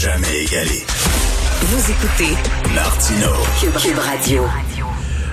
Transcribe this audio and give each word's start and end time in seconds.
Jamais 0.00 0.44
égalé. 0.44 0.84
Vous 1.60 1.90
écoutez 1.90 2.32
Martino. 2.72 3.32
Cube, 3.60 3.72
Cube 3.82 3.98
Radio. 3.98 4.44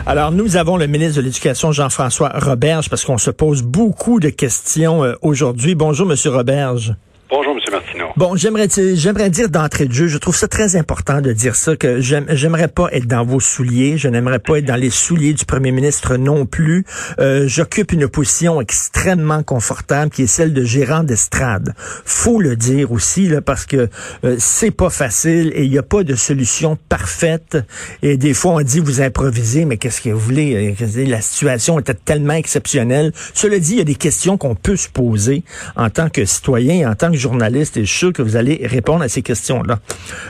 Alors, 0.07 0.31
nous 0.31 0.57
avons 0.57 0.77
le 0.77 0.87
ministre 0.87 1.17
de 1.17 1.21
l'Éducation, 1.21 1.71
Jean-François 1.71 2.31
Roberge, 2.33 2.89
parce 2.89 3.05
qu'on 3.05 3.19
se 3.19 3.29
pose 3.29 3.61
beaucoup 3.61 4.19
de 4.19 4.29
questions 4.29 5.03
euh, 5.03 5.13
aujourd'hui. 5.21 5.75
Bonjour, 5.75 6.07
Monsieur 6.07 6.31
Roberge. 6.31 6.95
Bonjour, 7.29 7.53
M. 7.53 7.59
Martineau. 7.71 7.94
Bon, 8.17 8.37
j'aimerais 8.37 8.69
j'aimerais 8.93 9.29
dire 9.29 9.49
d'entrée 9.49 9.87
de 9.87 9.91
jeu, 9.91 10.07
je 10.07 10.17
trouve 10.17 10.37
ça 10.37 10.47
très 10.47 10.77
important 10.77 11.19
de 11.19 11.33
dire 11.33 11.53
ça, 11.53 11.75
que 11.75 11.99
j'aimerais 11.99 12.69
pas 12.69 12.87
être 12.93 13.07
dans 13.07 13.25
vos 13.25 13.41
souliers, 13.41 13.97
je 13.97 14.07
n'aimerais 14.07 14.39
pas 14.39 14.59
être 14.59 14.65
dans 14.65 14.77
les 14.77 14.89
souliers 14.89 15.33
du 15.33 15.43
premier 15.43 15.73
ministre 15.73 16.15
non 16.15 16.45
plus. 16.45 16.85
Euh, 17.19 17.45
J'occupe 17.45 17.91
une 17.91 18.07
position 18.07 18.61
extrêmement 18.61 19.43
confortable 19.43 20.11
qui 20.11 20.21
est 20.21 20.27
celle 20.27 20.53
de 20.53 20.63
gérant 20.63 21.03
d'estrade. 21.03 21.73
Faut 22.05 22.39
le 22.39 22.55
dire 22.55 22.93
aussi, 22.93 23.27
là, 23.27 23.41
parce 23.41 23.65
que 23.65 23.89
euh, 24.23 24.37
c'est 24.39 24.71
pas 24.71 24.89
facile 24.89 25.51
et 25.53 25.65
il 25.65 25.71
n'y 25.71 25.77
a 25.77 25.83
pas 25.83 26.05
de 26.05 26.15
solution 26.15 26.77
parfaite. 26.87 27.57
Et 28.01 28.15
des 28.15 28.33
fois, 28.33 28.53
on 28.53 28.61
dit 28.61 28.79
vous 28.79 29.01
improvisez, 29.01 29.65
mais 29.65 29.75
qu'est-ce 29.75 29.99
que 29.99 30.11
vous 30.11 30.19
voulez? 30.19 30.73
La 31.05 31.19
situation 31.19 31.79
était 31.79 31.93
tellement 31.93 32.35
exceptionnelle. 32.35 33.11
Cela 33.33 33.59
dit, 33.59 33.73
il 33.73 33.77
y 33.79 33.81
a 33.81 33.83
des 33.83 33.95
questions 33.95 34.37
qu'on 34.37 34.55
peut 34.55 34.77
se 34.77 34.87
poser 34.87 35.43
en 35.75 35.89
tant 35.89 36.07
que 36.09 36.23
citoyen, 36.23 36.89
en 36.89 36.95
tant 36.95 37.11
que 37.11 37.17
journaliste 37.17 37.75
et 37.75 37.83
je 37.83 38.04
que 38.11 38.21
vous 38.21 38.35
allez 38.35 38.61
répondre 38.65 39.03
à 39.03 39.09
ces 39.09 39.21
questions-là. 39.21 39.79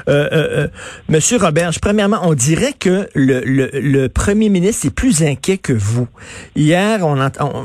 Euh, 0.08 0.30
euh, 0.31 0.48
euh, 0.64 0.68
Monsieur 1.09 1.38
Roberge, 1.38 1.80
premièrement, 1.80 2.20
on 2.23 2.34
dirait 2.34 2.73
que 2.73 3.08
le, 3.16 4.08
premier 4.08 4.50
ministre 4.50 4.88
est 4.88 4.95
plus 4.95 5.23
inquiet 5.23 5.58
que 5.58 5.73
vous. 5.73 6.08
Hier, 6.56 7.00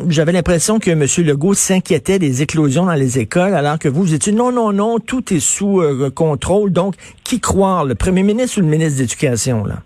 j'avais 0.08 0.32
l'impression 0.32 0.78
que 0.78 0.90
Monsieur 0.90 1.24
Legault 1.24 1.54
s'inquiétait 1.54 2.18
des 2.18 2.42
éclosions 2.42 2.86
dans 2.86 2.94
les 2.94 3.18
écoles, 3.18 3.54
alors 3.54 3.78
que 3.78 3.88
vous, 3.88 4.02
vous 4.02 4.14
étiez 4.14 4.32
non, 4.32 4.52
non, 4.52 4.72
non, 4.72 4.98
tout 4.98 5.32
est 5.32 5.40
sous 5.40 5.82
contrôle. 6.14 6.72
Donc, 6.72 6.94
qui 7.24 7.40
croire, 7.40 7.84
le 7.84 7.94
premier 7.94 8.22
ministre 8.22 8.58
ou 8.58 8.60
le 8.62 8.68
ministre 8.68 8.96
de 8.96 9.02
l'Éducation, 9.02 9.64
là? 9.64 9.76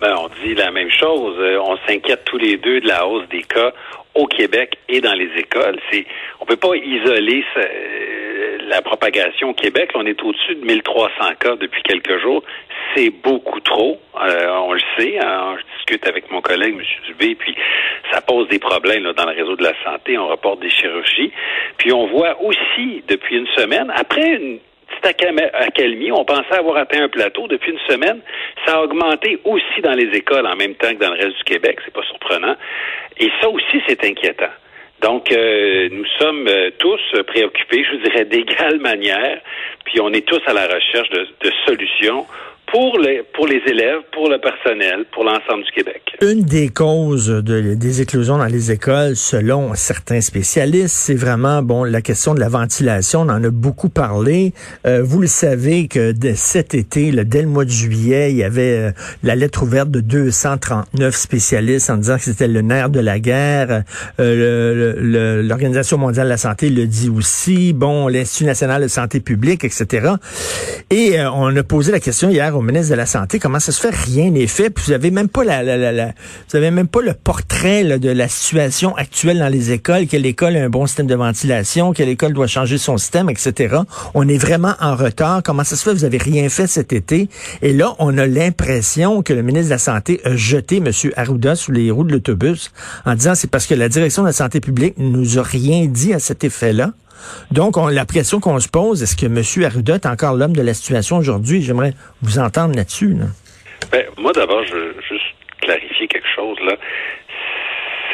Ben, 0.00 0.14
on 0.18 0.28
dit 0.44 0.54
la 0.54 0.70
même 0.70 0.90
chose. 0.90 1.34
On 1.66 1.76
s'inquiète 1.86 2.24
tous 2.24 2.36
les 2.36 2.58
deux 2.58 2.80
de 2.80 2.88
la 2.88 3.06
hausse 3.06 3.28
des 3.30 3.42
cas 3.42 3.72
au 4.14 4.26
Québec 4.26 4.78
et 4.88 5.00
dans 5.00 5.14
les 5.14 5.30
écoles. 5.36 5.78
C'est, 5.90 6.06
on 6.40 6.46
peut 6.46 6.56
pas 6.56 6.76
isoler 6.76 7.44
la 8.68 8.82
propagation 8.82 9.50
au 9.50 9.54
Québec. 9.54 9.90
On 9.94 10.06
est 10.06 10.20
au-dessus 10.22 10.54
de 10.54 10.64
1300 10.64 11.10
cas 11.40 11.56
depuis 11.56 11.82
quelques 11.82 12.20
jours. 12.20 12.42
C'est 12.94 13.10
beaucoup 13.10 13.60
trop. 13.60 14.00
Euh, 14.20 14.48
on 14.62 14.72
le 14.72 14.80
sait. 14.96 15.18
Hein. 15.18 15.56
Je 15.58 15.76
discute 15.76 16.06
avec 16.06 16.30
mon 16.30 16.40
collègue, 16.40 16.74
M. 16.74 16.84
Dubé, 17.06 17.34
puis 17.34 17.54
ça 18.12 18.20
pose 18.20 18.48
des 18.48 18.58
problèmes 18.58 19.04
dans 19.12 19.26
le 19.26 19.36
réseau 19.36 19.56
de 19.56 19.64
la 19.64 19.74
santé. 19.84 20.16
On 20.18 20.28
reporte 20.28 20.60
des 20.60 20.70
chirurgies. 20.70 21.32
Puis 21.78 21.92
on 21.92 22.06
voit 22.06 22.40
aussi 22.42 23.02
depuis 23.08 23.36
une 23.38 23.48
semaine, 23.48 23.92
après 23.94 24.26
une 24.26 24.58
accalmie, 25.02 26.12
on 26.12 26.24
pensait 26.24 26.54
avoir 26.54 26.76
atteint 26.76 27.04
un 27.04 27.08
plateau. 27.08 27.46
Depuis 27.48 27.72
une 27.72 27.80
semaine, 27.88 28.20
ça 28.66 28.76
a 28.76 28.82
augmenté 28.82 29.38
aussi 29.44 29.80
dans 29.82 29.94
les 29.94 30.16
écoles 30.16 30.46
en 30.46 30.56
même 30.56 30.74
temps 30.74 30.90
que 30.90 31.00
dans 31.00 31.12
le 31.12 31.20
reste 31.20 31.36
du 31.38 31.44
Québec. 31.44 31.78
C'est 31.84 31.94
pas 31.94 32.04
surprenant. 32.04 32.56
Et 33.18 33.30
ça 33.40 33.48
aussi, 33.48 33.82
c'est 33.86 34.04
inquiétant. 34.04 34.52
Donc, 35.00 35.30
euh, 35.32 35.88
nous 35.90 36.06
sommes 36.18 36.48
euh, 36.48 36.70
tous 36.78 37.00
préoccupés, 37.26 37.84
je 37.84 37.96
dirais, 38.08 38.24
d'égale 38.24 38.78
manière, 38.80 39.40
puis 39.84 40.00
on 40.00 40.12
est 40.12 40.26
tous 40.26 40.40
à 40.46 40.52
la 40.52 40.66
recherche 40.66 41.10
de 41.10 41.50
solutions 41.66 42.26
pour 42.74 42.98
les, 42.98 43.22
pour 43.34 43.46
les 43.46 43.62
élèves, 43.68 44.00
pour 44.12 44.28
le 44.28 44.40
personnel, 44.40 45.04
pour 45.12 45.22
l'ensemble 45.22 45.62
du 45.62 45.70
Québec. 45.70 46.02
Une 46.20 46.42
des 46.42 46.70
causes 46.70 47.28
de, 47.28 47.74
des 47.74 48.02
éclosions 48.02 48.36
dans 48.36 48.46
les 48.46 48.72
écoles, 48.72 49.14
selon 49.14 49.74
certains 49.74 50.20
spécialistes, 50.20 50.96
c'est 50.96 51.14
vraiment 51.14 51.62
bon 51.62 51.84
la 51.84 52.02
question 52.02 52.34
de 52.34 52.40
la 52.40 52.48
ventilation. 52.48 53.20
On 53.20 53.28
en 53.28 53.44
a 53.44 53.50
beaucoup 53.50 53.90
parlé. 53.90 54.54
Euh, 54.88 55.04
vous 55.04 55.20
le 55.20 55.28
savez 55.28 55.86
que 55.86 56.10
de 56.10 56.32
cet 56.34 56.74
été, 56.74 57.12
dès 57.12 57.42
le 57.42 57.48
mois 57.48 57.64
de 57.64 57.70
juillet, 57.70 58.32
il 58.32 58.38
y 58.38 58.42
avait 58.42 58.88
euh, 58.88 58.90
la 59.22 59.36
lettre 59.36 59.62
ouverte 59.62 59.92
de 59.92 60.00
239 60.00 61.14
spécialistes 61.14 61.90
en 61.90 61.98
disant 61.98 62.16
que 62.16 62.24
c'était 62.24 62.48
le 62.48 62.62
nerf 62.62 62.90
de 62.90 62.98
la 62.98 63.20
guerre. 63.20 63.84
Euh, 64.18 65.42
L'Organisation 65.44 65.96
mondiale 65.96 66.26
de 66.26 66.30
la 66.30 66.38
santé 66.38 66.70
le 66.70 66.88
dit 66.88 67.08
aussi. 67.08 67.72
Bon, 67.72 68.08
l'Institut 68.08 68.46
national 68.46 68.82
de 68.82 68.88
santé 68.88 69.20
publique, 69.20 69.62
etc. 69.62 70.14
Et 70.90 71.20
euh, 71.20 71.30
on 71.30 71.54
a 71.54 71.62
posé 71.62 71.92
la 71.92 72.00
question 72.00 72.30
hier 72.30 72.56
au 72.56 72.63
ministre 72.64 72.90
de 72.90 72.96
la 72.96 73.06
Santé, 73.06 73.38
comment 73.38 73.60
ça 73.60 73.72
se 73.72 73.80
fait? 73.80 73.94
Rien 73.94 74.30
n'est 74.30 74.46
fait, 74.46 74.70
puis 74.70 74.84
vous 74.86 74.92
avez 74.92 75.10
même 75.10 75.28
pas 75.28 75.44
la, 75.44 76.12
vous 76.48 76.56
avez 76.56 76.70
même 76.70 76.88
pas 76.88 77.00
le 77.00 77.14
portrait 77.14 77.84
de 77.98 78.10
la 78.10 78.28
situation 78.28 78.96
actuelle 78.96 79.38
dans 79.38 79.48
les 79.48 79.72
écoles, 79.72 80.06
quelle 80.06 80.26
école 80.26 80.56
a 80.56 80.64
un 80.64 80.68
bon 80.68 80.86
système 80.86 81.06
de 81.06 81.14
ventilation, 81.14 81.92
quelle 81.92 82.08
école 82.08 82.32
doit 82.32 82.46
changer 82.46 82.78
son 82.78 82.96
système, 82.96 83.30
etc. 83.30 83.76
On 84.14 84.28
est 84.28 84.38
vraiment 84.38 84.74
en 84.80 84.96
retard. 84.96 85.42
Comment 85.44 85.64
ça 85.64 85.76
se 85.76 85.84
fait? 85.84 85.94
Vous 85.94 86.04
avez 86.04 86.18
rien 86.18 86.48
fait 86.48 86.66
cet 86.66 86.92
été 86.92 87.28
Et 87.62 87.72
là, 87.72 87.94
on 87.98 88.18
a 88.18 88.26
l'impression 88.26 89.22
que 89.22 89.32
le 89.32 89.42
ministre 89.42 89.68
de 89.68 89.74
la 89.74 89.78
Santé 89.78 90.20
a 90.24 90.36
jeté 90.36 90.78
M. 90.78 90.90
Arruda 91.16 91.56
sous 91.56 91.72
les 91.72 91.90
roues 91.90 92.04
de 92.04 92.12
l'autobus 92.12 92.72
en 93.04 93.14
disant 93.14 93.34
c'est 93.34 93.50
parce 93.50 93.66
que 93.66 93.74
la 93.74 93.88
direction 93.88 94.22
de 94.22 94.28
la 94.28 94.32
santé 94.32 94.60
publique 94.60 94.94
nous 94.98 95.38
a 95.38 95.42
rien 95.42 95.86
dit 95.86 96.14
à 96.14 96.18
cet 96.18 96.44
effet-là. 96.44 96.92
Donc, 97.50 97.76
on, 97.76 97.88
la 97.88 98.04
question 98.04 98.40
qu'on 98.40 98.58
se 98.60 98.68
pose, 98.68 99.02
est-ce 99.02 99.16
que 99.16 99.26
M. 99.26 99.64
Arruda 99.64 99.94
est 99.94 100.06
encore 100.06 100.34
l'homme 100.34 100.54
de 100.54 100.62
la 100.62 100.74
situation 100.74 101.16
aujourd'hui? 101.18 101.62
J'aimerais 101.62 101.94
vous 102.22 102.38
entendre 102.38 102.74
là-dessus. 102.76 103.16
Ben, 103.90 104.04
moi, 104.18 104.32
d'abord, 104.32 104.64
je 104.64 104.74
veux 104.74 104.94
juste 105.08 105.24
clarifier 105.60 106.08
quelque 106.08 106.28
chose. 106.34 106.56
là. 106.66 106.76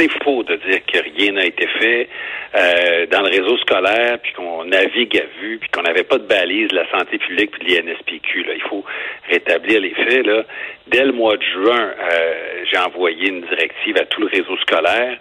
C'est 0.00 0.24
faux 0.24 0.42
de 0.44 0.56
dire 0.56 0.80
que 0.86 0.98
rien 1.14 1.32
n'a 1.32 1.44
été 1.44 1.66
fait 1.78 2.08
euh, 2.56 3.04
dans 3.10 3.20
le 3.20 3.28
réseau 3.28 3.58
scolaire, 3.58 4.18
puis 4.22 4.32
qu'on 4.32 4.64
navigue 4.64 5.14
à 5.18 5.26
vue, 5.42 5.58
puis 5.58 5.68
qu'on 5.68 5.82
n'avait 5.82 6.04
pas 6.04 6.16
de 6.16 6.26
balise 6.26 6.68
de 6.68 6.76
la 6.76 6.90
santé 6.90 7.18
publique 7.18 7.50
puis 7.50 7.66
de 7.66 7.82
l'INSPQ. 7.82 8.46
Il 8.54 8.62
faut 8.62 8.82
rétablir 9.28 9.78
les 9.78 9.90
faits. 9.90 10.24
Là. 10.24 10.44
Dès 10.86 11.04
le 11.04 11.12
mois 11.12 11.36
de 11.36 11.42
juin, 11.42 11.90
euh, 12.12 12.64
j'ai 12.64 12.78
envoyé 12.78 13.28
une 13.28 13.42
directive 13.42 13.98
à 13.98 14.06
tout 14.06 14.22
le 14.22 14.28
réseau 14.28 14.56
scolaire 14.62 15.18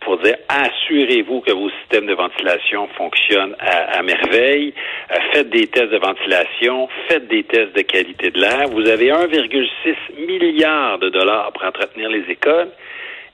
pour 0.00 0.16
dire 0.16 0.36
assurez-vous 0.48 1.42
que 1.42 1.52
vos 1.52 1.68
systèmes 1.82 2.06
de 2.06 2.14
ventilation 2.14 2.88
fonctionnent 2.96 3.54
à, 3.60 4.02
merveille, 4.02 4.72
euh, 5.10 5.16
faites 5.34 5.50
des 5.50 5.66
tests 5.66 5.92
de 5.92 5.98
ventilation, 5.98 6.88
faites 7.06 7.28
des 7.28 7.44
tests 7.44 7.76
de 7.76 7.82
qualité 7.82 8.30
de 8.30 8.40
l'air. 8.40 8.68
Vous 8.68 8.88
avez 8.88 9.10
1,6 9.10 10.26
milliard 10.26 10.98
de 10.98 11.10
dollars 11.10 11.52
pour 11.52 11.64
entretenir 11.64 12.08
les 12.08 12.24
écoles 12.30 12.70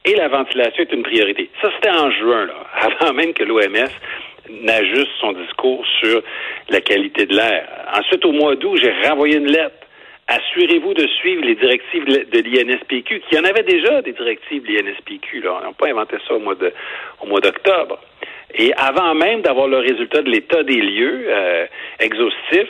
et 0.08 0.14
la 0.14 0.28
ventilation 0.28 0.84
est 0.84 0.92
une 0.92 1.02
priorité. 1.02 1.50
Ça, 1.60 1.70
c'était 1.76 1.90
en 1.90 2.10
juin, 2.10 2.46
là, 2.46 2.54
avant 3.00 3.12
même 3.12 3.32
que 3.34 3.44
l'OMS 3.44 3.92
n'ajuste 4.50 5.10
son 5.20 5.32
discours 5.32 5.84
sur 6.00 6.22
la 6.70 6.80
qualité 6.80 7.26
de 7.26 7.34
l'air. 7.34 7.68
Ensuite, 7.94 8.24
au 8.24 8.32
mois 8.32 8.56
d'août, 8.56 8.78
j'ai 8.82 8.92
renvoyé 9.08 9.36
une 9.36 9.50
lettre 9.50 9.74
assurez-vous 10.28 10.92
de 10.92 11.06
suivre 11.06 11.42
les 11.42 11.54
directives 11.54 12.04
de 12.04 12.38
l'INSPQ, 12.38 13.22
qui 13.28 13.38
en 13.38 13.44
avait 13.44 13.62
déjà 13.62 14.02
des 14.02 14.12
directives 14.12 14.62
de 14.62 14.72
l'INSPQ. 14.72 15.40
Là. 15.40 15.54
On 15.58 15.66
n'a 15.66 15.72
pas 15.72 15.88
inventé 15.88 16.16
ça 16.26 16.34
au 16.34 16.38
mois 17.26 17.40
d'octobre. 17.40 17.98
Et 18.54 18.72
avant 18.74 19.14
même 19.14 19.40
d'avoir 19.40 19.68
le 19.68 19.78
résultat 19.78 20.22
de 20.22 20.30
l'état 20.30 20.62
des 20.62 20.80
lieux 20.80 21.26
euh, 21.28 21.66
exhaustif, 21.98 22.68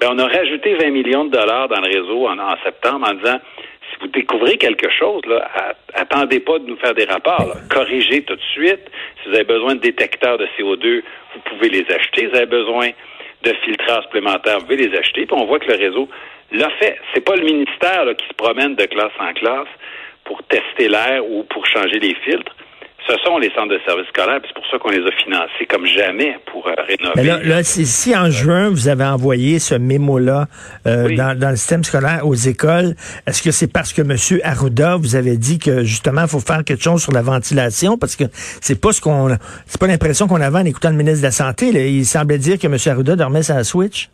ben, 0.00 0.08
on 0.12 0.18
a 0.18 0.26
rajouté 0.26 0.74
20 0.74 0.90
millions 0.90 1.24
de 1.24 1.30
dollars 1.30 1.68
dans 1.68 1.80
le 1.80 1.86
réseau 1.86 2.28
en, 2.28 2.56
septembre 2.64 3.08
en 3.08 3.14
disant 3.14 3.38
si 3.90 3.96
vous 4.00 4.08
découvrez 4.08 4.56
quelque 4.58 4.90
chose, 4.90 5.22
là, 5.26 5.48
attendez 5.94 6.40
pas 6.40 6.58
de 6.58 6.66
nous 6.66 6.76
faire 6.76 6.94
des 6.94 7.04
rapports. 7.04 7.54
Corrigez 7.70 8.22
tout 8.22 8.36
de 8.36 8.42
suite. 8.52 8.90
Si 9.22 9.28
vous 9.28 9.34
avez 9.34 9.44
besoin 9.44 9.74
de 9.74 9.80
détecteurs 9.80 10.38
de 10.38 10.46
CO2, 10.58 11.02
vous 11.34 11.40
pouvez 11.44 11.68
les 11.68 11.84
acheter. 11.92 12.22
Si 12.22 12.26
vous 12.26 12.36
avez 12.36 12.46
besoin 12.46 12.90
de 13.42 13.52
filtreurs 13.64 14.02
supplémentaires, 14.04 14.58
vous 14.58 14.66
pouvez 14.66 14.88
les 14.88 14.98
acheter. 14.98 15.26
Puis 15.26 15.36
on 15.36 15.46
voit 15.46 15.58
que 15.58 15.70
le 15.70 15.78
réseau 15.78 16.08
l'a 16.52 16.70
fait. 16.78 16.98
C'est 17.14 17.24
pas 17.24 17.36
le 17.36 17.44
ministère 17.44 18.04
qui 18.16 18.26
se 18.26 18.34
promène 18.34 18.74
de 18.74 18.86
classe 18.86 19.12
en 19.18 19.32
classe 19.34 19.68
pour 20.24 20.42
tester 20.44 20.88
l'air 20.88 21.24
ou 21.28 21.44
pour 21.44 21.66
changer 21.66 21.98
les 22.00 22.14
filtres. 22.14 22.55
Ce 23.08 23.16
sont 23.24 23.38
les 23.38 23.50
centres 23.50 23.68
de 23.68 23.80
services 23.86 24.08
scolaires, 24.08 24.40
c'est 24.44 24.54
pour 24.54 24.66
ça 24.66 24.78
qu'on 24.78 24.90
les 24.90 25.06
a 25.06 25.12
financés 25.22 25.66
comme 25.68 25.86
jamais 25.86 26.38
pour 26.46 26.66
euh, 26.66 26.72
rénover. 26.88 27.22
là, 27.22 27.38
là 27.42 27.62
si, 27.62 28.16
en 28.16 28.30
juin, 28.30 28.68
vous 28.68 28.88
avez 28.88 29.04
envoyé 29.04 29.58
ce 29.58 29.76
mémo-là 29.76 30.46
euh, 30.86 31.14
dans, 31.16 31.38
dans, 31.38 31.50
le 31.50 31.56
système 31.56 31.84
scolaire 31.84 32.26
aux 32.26 32.34
écoles, 32.34 32.94
est-ce 33.26 33.42
que 33.42 33.52
c'est 33.52 33.72
parce 33.72 33.92
que 33.92 34.02
M. 34.02 34.16
Arruda 34.42 34.96
vous 34.96 35.14
avez 35.14 35.36
dit 35.36 35.58
que 35.58 35.84
justement, 35.84 36.22
il 36.22 36.28
faut 36.28 36.40
faire 36.40 36.64
quelque 36.64 36.82
chose 36.82 37.02
sur 37.02 37.12
la 37.12 37.22
ventilation? 37.22 37.96
Parce 37.96 38.16
que 38.16 38.24
c'est 38.32 38.80
pas 38.80 38.92
ce 38.92 39.00
qu'on 39.00 39.28
c'est 39.66 39.80
pas 39.80 39.86
l'impression 39.86 40.26
qu'on 40.26 40.40
avait 40.40 40.58
en 40.58 40.64
écoutant 40.64 40.90
le 40.90 40.96
ministre 40.96 41.20
de 41.20 41.26
la 41.26 41.32
Santé. 41.32 41.66
Il 41.66 42.04
semblait 42.04 42.38
dire 42.38 42.58
que 42.58 42.66
M. 42.66 42.76
Arruda 42.86 43.16
dormait 43.16 43.42
sa 43.42 43.62
switch. 43.62 44.08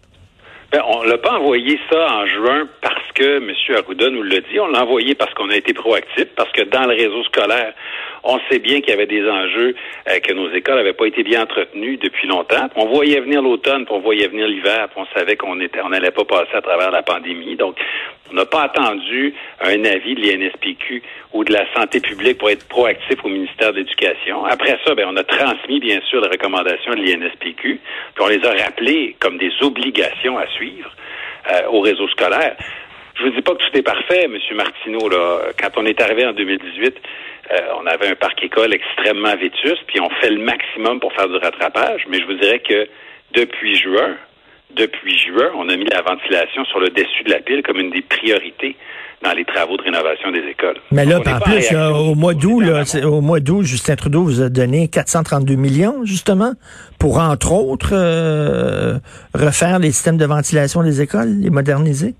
Ben, 0.73 0.81
on 0.87 1.03
l'a 1.03 1.19
pas 1.19 1.39
envoyé 1.39 1.79
ça 1.91 2.15
en 2.15 2.27
juin 2.27 2.67
parce 2.81 3.13
que 3.15 3.39
M. 3.39 3.51
Arruda 3.77 4.09
nous 4.09 4.23
l'a 4.23 4.41
dit. 4.41 4.59
On 4.59 4.69
l'a 4.69 4.83
envoyé 4.85 5.15
parce 5.15 5.33
qu'on 5.35 5.51
a 5.51 5.57
été 5.57 5.75
proactif, 5.75 6.27
parce 6.35 6.51
que 6.53 6.63
dans 6.63 6.87
le 6.87 6.95
réseau 6.95 7.23
scolaire, 7.25 7.75
on 8.25 8.39
sait 8.51 8.59
bien 8.59 8.81
qu'il 8.81 8.91
y 8.91 8.93
avait 8.93 9.07
des 9.07 9.29
enjeux, 9.29 9.75
euh, 10.09 10.19
que 10.21 10.33
nos 10.33 10.51
écoles 10.53 10.77
n'avaient 10.77 10.93
pas 10.93 11.07
été 11.07 11.23
bien 11.23 11.43
entretenues 11.43 11.97
depuis 11.97 12.29
longtemps. 12.29 12.69
on 12.77 12.87
voyait 12.87 13.21
venir 13.21 13.43
l'automne, 13.43 13.85
puis 13.85 13.95
on 13.95 14.01
voyait 14.01 14.29
venir 14.29 14.47
l'hiver, 14.47 14.89
puis 14.91 15.03
on 15.03 15.19
savait 15.19 15.37
qu'on 15.37 15.61
était, 15.61 15.81
on 15.83 15.89
n'allait 15.89 16.11
pas 16.11 16.25
passer 16.25 16.55
à 16.55 16.63
travers 16.63 16.91
la 16.91 17.03
pandémie. 17.03 17.57
Donc, 17.57 17.77
on 18.31 18.35
n'a 18.35 18.47
pas 18.47 18.63
attendu 18.63 19.35
un 19.61 19.85
avis 19.85 20.15
de 20.15 20.21
l'INSPQ 20.21 21.03
ou 21.33 21.45
de 21.45 21.53
la 21.53 21.65
santé 21.75 22.01
publique 22.01 22.39
pour 22.39 22.51
être 22.51 22.67
proactif 22.69 23.23
au 23.25 23.29
ministère 23.29 23.73
de 23.73 23.79
l'Éducation. 23.79 24.45
Après 24.45 24.79
ça, 24.85 24.95
ben, 24.95 25.07
on 25.11 25.17
a 25.17 25.25
transmis, 25.25 25.81
bien 25.81 26.01
sûr, 26.09 26.21
les 26.21 26.29
recommandations 26.29 26.95
de 26.95 27.03
l'INSPQ, 27.03 27.81
puis 28.15 28.25
on 28.25 28.29
les 28.29 28.45
a 28.45 28.65
rappelées 28.65 29.17
comme 29.21 29.37
des 29.39 29.53
obligations 29.61 30.39
à 30.39 30.47
suivre 30.47 30.91
euh, 31.51 31.67
au 31.71 31.81
réseau 31.81 32.09
scolaire. 32.09 32.57
Je 33.15 33.25
vous 33.25 33.31
dis 33.31 33.43
pas 33.43 33.53
que 33.53 33.59
tout 33.59 33.77
est 33.77 33.83
parfait, 33.83 34.25
M. 34.25 34.39
Martineau. 34.55 35.09
Là. 35.09 35.53
Quand 35.61 35.71
on 35.77 35.87
est 35.87 36.01
arrivé 36.01 36.27
en 36.27 36.33
2018, 36.33 36.97
euh, 37.53 37.57
on 37.81 37.87
avait 37.87 38.09
un 38.09 38.15
parc 38.15 38.43
école 38.43 38.73
extrêmement 38.73 39.37
vétuste, 39.37 39.83
puis 39.87 40.01
on 40.01 40.09
fait 40.21 40.31
le 40.31 40.43
maximum 40.43 41.01
pour 41.01 41.13
faire 41.13 41.29
du 41.29 41.37
rattrapage. 41.37 42.07
Mais 42.09 42.21
je 42.21 42.27
vous 42.27 42.35
dirais 42.35 42.61
que 42.61 42.89
depuis 43.35 43.77
juin, 43.77 44.17
depuis 44.77 45.19
juin, 45.19 45.51
on 45.57 45.69
a 45.69 45.77
mis 45.77 45.85
la 45.85 46.03
ventilation 46.03 46.65
sur 46.65 46.81
le 46.81 46.89
dessus 46.89 47.25
de 47.25 47.31
la 47.31 47.41
pile 47.41 47.63
comme 47.63 47.79
une 47.79 47.91
des 47.91 48.03
priorités 48.03 48.77
dans 49.23 49.33
les 49.33 49.45
travaux 49.45 49.77
de 49.77 49.83
rénovation 49.83 50.33
des 50.33 50.43
écoles. 50.51 50.77
Mais 50.91 51.05
là, 51.05 51.19
en 51.19 51.41
plus, 51.41 51.75
au 51.75 52.15
mois 52.15 52.35
d'août, 52.35 52.65
au 53.05 53.21
mois 53.21 53.41
d'août, 53.41 53.63
Justin 53.63 53.97
Trudeau 53.97 54.25
vous 54.25 54.43
a 54.43 54.49
donné 54.49 54.89
432 54.89 55.55
millions, 55.55 56.05
justement, 56.05 56.53
pour, 56.99 57.19
entre 57.19 57.53
autres, 57.53 57.93
euh, 57.93 58.99
refaire 59.35 59.79
les 59.79 59.93
systèmes 59.93 60.17
de 60.17 60.27
ventilation 60.27 60.83
des 60.83 61.03
écoles, 61.03 61.29
les 61.41 61.51
moderniser. 61.51 62.15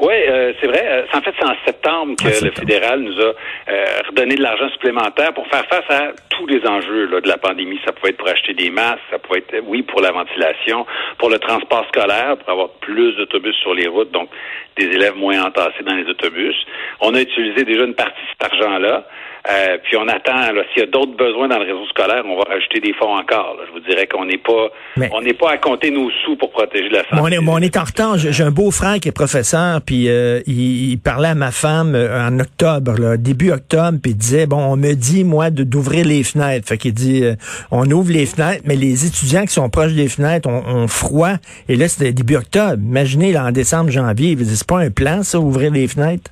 Oui, 0.00 0.14
euh, 0.14 0.54
c'est 0.58 0.66
vrai. 0.66 0.82
Euh, 0.82 1.02
en 1.12 1.20
fait, 1.20 1.34
c'est 1.38 1.46
en 1.46 1.54
septembre 1.66 2.16
que 2.16 2.44
le 2.44 2.50
fédéral 2.52 3.00
nous 3.00 3.20
a 3.20 3.34
euh, 3.68 3.84
redonné 4.08 4.34
de 4.34 4.42
l'argent 4.42 4.70
supplémentaire 4.70 5.34
pour 5.34 5.46
faire 5.48 5.66
face 5.66 5.84
à 5.90 6.12
tous 6.30 6.46
les 6.46 6.66
enjeux 6.66 7.04
là, 7.06 7.20
de 7.20 7.28
la 7.28 7.36
pandémie. 7.36 7.78
Ça 7.84 7.92
pouvait 7.92 8.10
être 8.10 8.16
pour 8.16 8.28
acheter 8.28 8.54
des 8.54 8.70
masques, 8.70 9.02
ça 9.10 9.18
pouvait 9.18 9.40
être, 9.40 9.62
oui, 9.66 9.82
pour 9.82 10.00
la 10.00 10.10
ventilation, 10.10 10.86
pour 11.18 11.28
le 11.28 11.38
transport 11.38 11.86
scolaire, 11.88 12.38
pour 12.38 12.48
avoir 12.48 12.70
plus 12.80 13.14
d'autobus 13.16 13.54
sur 13.56 13.74
les 13.74 13.88
routes, 13.88 14.10
donc 14.10 14.30
des 14.78 14.86
élèves 14.86 15.16
moins 15.16 15.42
entassés 15.42 15.82
dans 15.84 15.94
les 15.94 16.08
autobus. 16.08 16.56
On 17.00 17.14
a 17.14 17.20
utilisé 17.20 17.64
déjà 17.64 17.84
une 17.84 17.94
partie 17.94 18.24
cet 18.40 18.52
argent-là. 18.52 19.04
Euh, 19.48 19.78
puis 19.82 19.96
on 19.96 20.06
attend, 20.06 20.48
s'il 20.72 20.82
y 20.82 20.86
a 20.86 20.90
d'autres 20.90 21.16
besoins 21.16 21.48
dans 21.48 21.58
le 21.58 21.64
réseau 21.64 21.86
scolaire, 21.88 22.22
on 22.26 22.36
va 22.36 22.42
rajouter 22.42 22.80
des 22.80 22.92
fonds 22.92 23.16
encore. 23.16 23.56
Je 23.66 23.72
vous 23.72 23.80
dirais 23.80 24.06
qu'on 24.06 24.26
n'est 24.26 24.36
pas 24.36 24.68
on 25.12 25.22
n'est 25.22 25.32
pas 25.32 25.52
à 25.52 25.56
compter 25.56 25.90
nos 25.90 26.10
sous 26.22 26.36
pour 26.36 26.50
protéger 26.50 26.90
la 26.90 27.02
santé. 27.04 27.38
on, 27.46 27.58
est, 27.58 27.76
en 27.78 27.84
retard. 27.84 28.18
J'ai 28.18 28.42
un 28.42 28.50
beau-frère 28.50 28.96
qui 29.00 29.08
est 29.08 29.12
professeur, 29.12 29.80
puis 29.80 30.10
euh, 30.10 30.40
il, 30.46 30.98
parlait 30.98 31.28
à 31.28 31.34
ma 31.34 31.52
femme 31.52 31.94
euh, 31.94 32.28
en 32.28 32.38
octobre, 32.38 33.16
début 33.16 33.50
octobre, 33.50 33.98
puis 34.02 34.12
il 34.12 34.16
disait, 34.16 34.46
bon, 34.46 34.58
on 34.58 34.76
me 34.76 34.92
dit, 34.92 35.24
moi, 35.24 35.48
d'ouvrir 35.48 36.04
les 36.04 36.22
fenêtres. 36.22 36.68
Fait 36.68 36.76
qu'il 36.76 36.92
dit, 36.92 37.24
on 37.70 37.90
ouvre 37.90 38.12
les 38.12 38.26
fenêtres, 38.26 38.62
mais 38.66 38.76
les 38.76 39.06
étudiants 39.06 39.42
qui 39.42 39.54
sont 39.54 39.70
proches 39.70 39.94
des 39.94 40.08
fenêtres 40.08 40.50
ont, 40.50 40.86
froid. 40.86 41.34
Et 41.68 41.76
là, 41.76 41.88
c'était 41.88 42.12
début 42.12 42.36
octobre. 42.36 42.76
Imaginez, 42.82 43.32
là, 43.32 43.46
en 43.46 43.52
décembre, 43.52 43.90
janvier, 43.90 44.36
c'est 44.38 44.66
pas 44.66 44.80
un 44.80 44.90
plan, 44.90 45.22
ça, 45.22 45.38
ouvrir 45.38 45.72
les 45.72 45.88
fenêtres? 45.88 46.30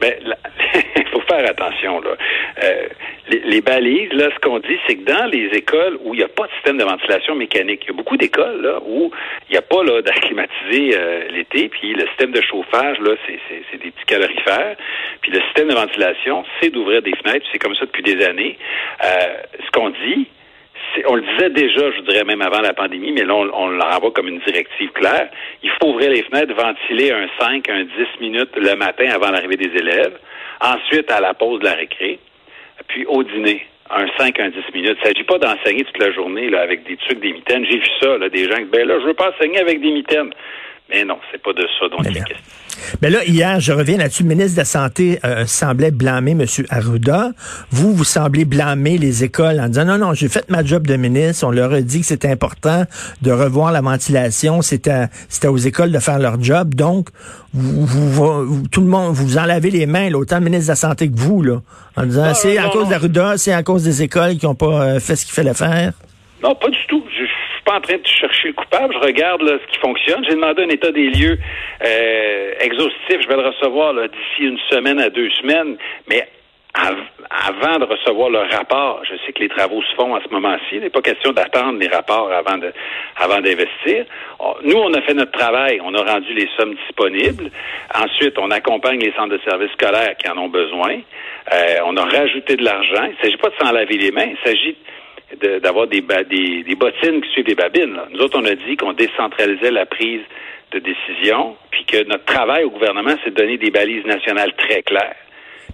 Ben, 0.00 0.12
attention. 1.44 2.00
Là. 2.00 2.16
Euh, 2.62 2.88
les, 3.28 3.60
balises, 3.60 4.12
là, 4.12 4.28
ce 4.34 4.38
qu'on 4.40 4.58
dit, 4.58 4.78
c'est 4.86 4.96
que 4.96 5.04
dans 5.04 5.26
les 5.26 5.46
écoles 5.52 5.98
où 6.04 6.14
il 6.14 6.18
n'y 6.18 6.24
a 6.24 6.28
pas 6.28 6.46
de 6.46 6.52
système 6.52 6.78
de 6.78 6.84
ventilation 6.84 7.34
mécanique, 7.34 7.82
il 7.84 7.88
y 7.88 7.90
a 7.90 7.96
beaucoup 7.96 8.16
d'écoles 8.16 8.80
où 8.86 9.10
il 9.48 9.52
n'y 9.52 9.58
a 9.58 9.62
pas 9.62 9.82
là 9.82 10.00
euh, 10.72 11.28
l'été, 11.30 11.68
puis 11.68 11.94
le 11.94 12.06
système 12.08 12.32
de 12.32 12.40
chauffage 12.40 12.98
là, 13.00 13.12
c'est 13.26 13.78
des 13.78 13.90
petits 13.90 14.06
calorifères, 14.06 14.76
puis 15.20 15.32
le 15.32 15.40
système 15.42 15.68
de 15.68 15.74
ventilation, 15.74 16.44
c'est 16.60 16.70
d'ouvrir 16.70 17.02
des 17.02 17.14
fenêtres, 17.16 17.46
c'est 17.52 17.58
comme 17.58 17.74
ça 17.74 17.86
depuis 17.86 18.02
des 18.02 18.24
années. 18.24 18.56
Euh, 19.04 19.36
ce 19.64 19.70
qu'on 19.72 19.90
dit, 19.90 20.26
on 21.08 21.16
le 21.16 21.22
disait 21.22 21.50
déjà, 21.50 21.90
je 21.90 22.00
dirais 22.02 22.24
même 22.24 22.42
avant 22.42 22.60
la 22.60 22.72
pandémie, 22.72 23.12
mais 23.12 23.24
là, 23.24 23.34
on, 23.34 23.50
on 23.52 23.68
le 23.68 23.82
renvoie 23.82 24.12
comme 24.12 24.28
une 24.28 24.40
directive 24.40 24.90
claire. 24.92 25.28
Il 25.62 25.70
faut 25.70 25.90
ouvrir 25.90 26.10
les 26.10 26.22
fenêtres, 26.22 26.54
ventiler 26.54 27.12
un 27.12 27.28
5, 27.38 27.68
un 27.68 27.84
10 27.84 27.90
minutes 28.20 28.56
le 28.56 28.74
matin 28.76 29.06
avant 29.12 29.30
l'arrivée 29.30 29.56
des 29.56 29.76
élèves. 29.76 30.16
Ensuite, 30.60 31.10
à 31.10 31.20
la 31.20 31.34
pause 31.34 31.60
de 31.60 31.64
la 31.64 31.74
récré, 31.74 32.18
puis 32.88 33.04
au 33.06 33.22
dîner 33.22 33.66
un 33.90 34.06
5, 34.18 34.40
un 34.40 34.48
10 34.50 34.56
minutes. 34.74 34.98
Il 34.98 35.00
ne 35.00 35.04
s'agit 35.04 35.24
pas 35.24 35.38
d'enseigner 35.38 35.84
toute 35.84 35.98
la 35.98 36.12
journée 36.12 36.50
là, 36.50 36.60
avec 36.60 36.84
des 36.84 36.96
trucs, 36.96 37.20
des 37.20 37.32
mitaines. 37.32 37.64
J'ai 37.64 37.78
vu 37.78 37.86
ça, 38.00 38.18
là, 38.18 38.28
des 38.28 38.44
gens 38.48 38.56
qui, 38.56 38.64
ben 38.64 38.86
là, 38.86 38.98
je 39.00 39.06
veux 39.06 39.14
pas 39.14 39.30
enseigner 39.30 39.58
avec 39.58 39.80
des 39.80 39.92
mitaines. 39.92 40.32
Mais 40.88 41.04
non, 41.04 41.18
c'est 41.32 41.42
pas 41.42 41.52
de 41.52 41.66
ça 41.78 41.88
dont 41.88 42.02
il 42.04 42.16
est 42.16 42.24
question. 42.24 42.36
Mais 43.02 43.10
là, 43.10 43.24
hier, 43.24 43.58
je 43.58 43.72
reviens 43.72 43.96
là-dessus, 43.96 44.22
le 44.22 44.28
ministre 44.28 44.52
de 44.52 44.58
la 44.58 44.64
Santé 44.64 45.18
euh, 45.24 45.46
semblait 45.46 45.90
blâmer 45.90 46.32
M. 46.32 46.44
Arruda. 46.70 47.30
Vous, 47.70 47.92
vous 47.94 48.04
semblez 48.04 48.44
blâmer 48.44 48.98
les 48.98 49.24
écoles 49.24 49.58
en 49.60 49.68
disant 49.68 49.84
non, 49.84 49.98
non, 49.98 50.14
j'ai 50.14 50.28
fait 50.28 50.48
ma 50.50 50.64
job 50.64 50.86
de 50.86 50.96
ministre. 50.96 51.46
On 51.46 51.50
leur 51.50 51.72
a 51.72 51.80
dit 51.80 52.00
que 52.00 52.06
c'était 52.06 52.30
important 52.30 52.84
de 53.22 53.32
revoir 53.32 53.72
la 53.72 53.80
ventilation. 53.80 54.62
C'était, 54.62 55.06
c'était 55.28 55.48
aux 55.48 55.56
écoles 55.56 55.90
de 55.90 55.98
faire 55.98 56.18
leur 56.18 56.40
job. 56.42 56.74
Donc, 56.74 57.08
vous, 57.52 57.86
vous, 57.86 58.68
tout 58.68 58.82
le 58.82 58.88
monde, 58.88 59.14
vous 59.14 59.38
en 59.38 59.46
lavez 59.46 59.70
les 59.70 59.86
mains, 59.86 60.10
là, 60.10 60.18
autant 60.18 60.38
le 60.38 60.44
ministre 60.44 60.66
de 60.66 60.72
la 60.72 60.76
Santé 60.76 61.08
que 61.08 61.18
vous, 61.18 61.42
là, 61.42 61.62
en 61.96 62.04
disant 62.04 62.34
c'est 62.34 62.58
à 62.58 62.68
cause 62.68 62.88
d'Arruda, 62.88 63.38
c'est 63.38 63.52
à 63.52 63.62
cause 63.62 63.84
des 63.84 64.02
écoles 64.02 64.36
qui 64.36 64.46
n'ont 64.46 64.54
pas 64.54 64.82
euh, 64.82 65.00
fait 65.00 65.16
ce 65.16 65.24
qu'il 65.24 65.34
fallait 65.34 65.54
faire. 65.54 65.92
Non, 66.42 66.54
pas 66.54 66.68
du 66.68 66.78
tout. 66.88 67.02
Je, 67.10 67.24
pas 67.66 67.74
en 67.74 67.80
train 67.80 67.96
de 67.96 68.06
chercher 68.06 68.48
le 68.48 68.54
coupable. 68.54 68.94
Je 68.94 69.06
regarde 69.06 69.42
ce 69.42 69.72
qui 69.72 69.78
fonctionne. 69.80 70.24
J'ai 70.24 70.34
demandé 70.34 70.62
un 70.62 70.68
état 70.68 70.92
des 70.92 71.10
lieux 71.10 71.38
euh, 71.84 72.52
exhaustif. 72.60 73.20
Je 73.20 73.28
vais 73.28 73.36
le 73.36 73.48
recevoir 73.48 73.92
d'ici 73.94 74.48
une 74.48 74.58
semaine 74.70 75.00
à 75.00 75.10
deux 75.10 75.28
semaines. 75.30 75.76
Mais 76.08 76.28
avant 76.74 77.78
de 77.78 77.84
recevoir 77.84 78.30
le 78.30 78.38
rapport, 78.38 79.02
je 79.04 79.16
sais 79.24 79.32
que 79.32 79.40
les 79.40 79.48
travaux 79.48 79.82
se 79.82 79.94
font 79.94 80.14
à 80.14 80.20
ce 80.22 80.32
moment-ci. 80.32 80.72
Il 80.72 80.80
n'est 80.80 80.90
pas 80.90 81.00
question 81.00 81.32
d'attendre 81.32 81.78
les 81.80 81.88
rapports 81.88 82.30
avant 82.30 82.58
de, 82.58 82.72
avant 83.16 83.40
d'investir. 83.40 84.04
Nous, 84.62 84.76
on 84.76 84.92
a 84.94 85.00
fait 85.02 85.14
notre 85.14 85.32
travail. 85.32 85.80
On 85.82 85.94
a 85.94 86.02
rendu 86.02 86.34
les 86.34 86.48
sommes 86.56 86.74
disponibles. 86.74 87.50
Ensuite, 87.94 88.38
on 88.38 88.50
accompagne 88.50 89.00
les 89.00 89.12
centres 89.12 89.36
de 89.36 89.40
services 89.44 89.72
scolaires 89.72 90.16
qui 90.18 90.30
en 90.30 90.38
ont 90.38 90.48
besoin. 90.48 90.98
Euh, 91.52 91.74
on 91.86 91.96
a 91.96 92.04
rajouté 92.04 92.56
de 92.56 92.64
l'argent. 92.64 93.04
Il 93.04 93.16
ne 93.16 93.22
s'agit 93.22 93.38
pas 93.38 93.48
de 93.48 93.54
s'en 93.60 93.72
laver 93.72 93.96
les 93.96 94.12
mains. 94.12 94.28
Il 94.30 94.38
s'agit 94.44 94.76
d'avoir 95.62 95.86
des, 95.88 96.00
des, 96.00 96.62
des, 96.62 96.74
bottines 96.76 97.20
qui 97.20 97.30
suivent 97.30 97.46
des 97.46 97.54
babines. 97.54 97.98
Nous 98.12 98.20
autres, 98.20 98.38
on 98.38 98.44
a 98.44 98.54
dit 98.54 98.76
qu'on 98.76 98.92
décentralisait 98.92 99.72
la 99.72 99.86
prise 99.86 100.22
de 100.72 100.78
décision, 100.78 101.56
puis 101.70 101.84
que 101.84 102.04
notre 102.04 102.24
travail 102.24 102.64
au 102.64 102.70
gouvernement, 102.70 103.14
c'est 103.24 103.30
de 103.30 103.34
donner 103.34 103.58
des 103.58 103.70
balises 103.70 104.04
nationales 104.04 104.52
très 104.56 104.82
claires, 104.82 105.16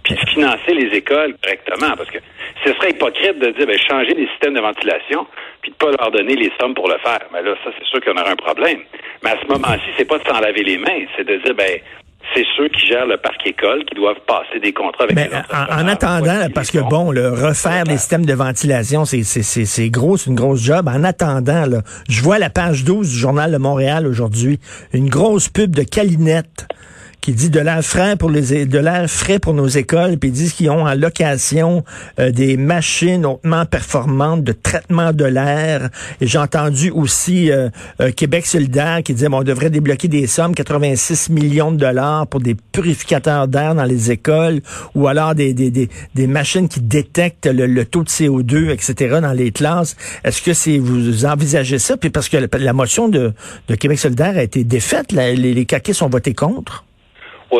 puis 0.03 0.15
de 0.15 0.29
financer 0.29 0.73
les 0.73 0.95
écoles 0.95 1.35
correctement, 1.41 1.95
parce 1.95 2.09
que 2.09 2.19
ce 2.65 2.73
serait 2.73 2.91
hypocrite 2.91 3.39
de 3.39 3.51
dire, 3.51 3.67
ben, 3.67 3.77
changer 3.77 4.13
les 4.13 4.27
systèmes 4.27 4.53
de 4.53 4.61
ventilation, 4.61 5.25
puis 5.61 5.71
de 5.71 5.75
pas 5.75 5.91
leur 5.91 6.11
donner 6.11 6.35
les 6.35 6.51
sommes 6.59 6.73
pour 6.73 6.87
le 6.87 6.97
faire. 6.99 7.25
Mais 7.31 7.41
là, 7.41 7.55
ça, 7.63 7.71
c'est 7.77 7.85
sûr 7.85 8.01
qu'on 8.01 8.19
aura 8.19 8.31
un 8.31 8.35
problème. 8.35 8.81
Mais 9.23 9.31
à 9.31 9.37
ce 9.41 9.47
moment-ci, 9.47 9.89
c'est 9.97 10.07
pas 10.07 10.17
de 10.17 10.27
s'en 10.27 10.39
laver 10.39 10.63
les 10.63 10.77
mains, 10.77 11.05
c'est 11.15 11.25
de 11.25 11.37
dire, 11.37 11.55
ben, 11.55 11.79
c'est 12.33 12.45
ceux 12.57 12.67
qui 12.69 12.87
gèrent 12.87 13.05
le 13.05 13.17
parc 13.17 13.45
école 13.45 13.83
qui 13.85 13.95
doivent 13.95 14.19
passer 14.27 14.59
des 14.59 14.73
contrats 14.73 15.03
avec 15.03 15.15
Mais 15.15 15.29
en, 15.51 15.87
attendant, 15.87 16.47
parce 16.53 16.71
que 16.71 16.79
bon, 16.79 17.11
le 17.11 17.29
refaire 17.29 17.83
des 17.83 17.97
systèmes 17.97 18.25
de 18.25 18.33
ventilation, 18.33 19.05
c'est 19.05 19.89
gros, 19.89 20.17
c'est 20.17 20.29
une 20.29 20.35
grosse 20.35 20.63
job. 20.63 20.87
En 20.87 21.03
attendant, 21.03 21.65
là, 21.65 21.81
je 22.09 22.21
vois 22.21 22.39
la 22.39 22.49
page 22.49 22.83
12 22.83 23.09
du 23.09 23.17
journal 23.17 23.51
de 23.51 23.57
Montréal 23.57 24.07
aujourd'hui, 24.07 24.59
une 24.93 25.09
grosse 25.09 25.49
pub 25.49 25.75
de 25.75 25.83
Calinette 25.83 26.67
qui 27.23 27.31
dit 27.31 27.49
de 27.49 27.61
l'air 27.61 27.81
frais 27.81 28.17
pour 28.17 28.29
les 28.29 28.65
de 28.65 28.79
l'air 28.79 29.09
frais 29.09 29.39
pour 29.39 29.53
nos 29.53 29.69
écoles, 29.69 30.17
puis 30.17 30.29
ils 30.29 30.33
disent 30.33 30.51
qu'ils 30.51 30.69
ont 30.69 30.85
en 30.85 30.93
location 30.93 31.85
euh, 32.19 32.31
des 32.31 32.57
machines 32.57 33.25
hautement 33.25 33.65
performantes 33.65 34.43
de 34.43 34.51
traitement 34.51 35.13
de 35.13 35.23
l'air. 35.23 35.89
Et 36.19 36.27
j'ai 36.27 36.37
entendu 36.37 36.91
aussi 36.91 37.49
euh, 37.49 37.69
euh, 38.01 38.11
Québec 38.11 38.45
solidaire 38.45 39.01
qui 39.03 39.13
disait 39.13 39.29
bon, 39.29 39.39
on 39.39 39.43
devrait 39.43 39.69
débloquer 39.69 40.09
des 40.09 40.27
sommes, 40.27 40.53
86 40.53 41.29
millions 41.29 41.71
de 41.71 41.77
dollars 41.77 42.27
pour 42.27 42.41
des 42.41 42.55
purificateurs 42.55 43.47
d'air 43.47 43.73
dans 43.73 43.85
les 43.85 44.11
écoles, 44.11 44.59
ou 44.93 45.07
alors 45.07 45.33
des, 45.33 45.53
des, 45.53 45.71
des, 45.71 45.87
des 46.15 46.27
machines 46.27 46.67
qui 46.67 46.81
détectent 46.81 47.47
le, 47.47 47.85
taux 47.85 48.03
de 48.03 48.09
CO2, 48.09 48.69
etc. 48.69 49.19
dans 49.21 49.31
les 49.31 49.51
classes. 49.53 49.95
Est-ce 50.25 50.41
que 50.41 50.53
c'est 50.53 50.77
vous 50.77 51.23
envisagez 51.23 51.79
ça? 51.79 51.95
Puis 51.95 52.09
parce 52.09 52.27
que 52.27 52.49
la, 52.51 52.73
motion 52.73 53.07
de, 53.07 53.31
de 53.69 53.75
Québec 53.75 53.99
solidaire 53.99 54.37
a 54.37 54.43
été 54.43 54.65
défaite, 54.65 55.13
les, 55.13 55.37
les 55.37 55.65
caquets 55.65 55.93
sont 55.93 56.09
votés 56.09 56.33
contre. 56.33 56.83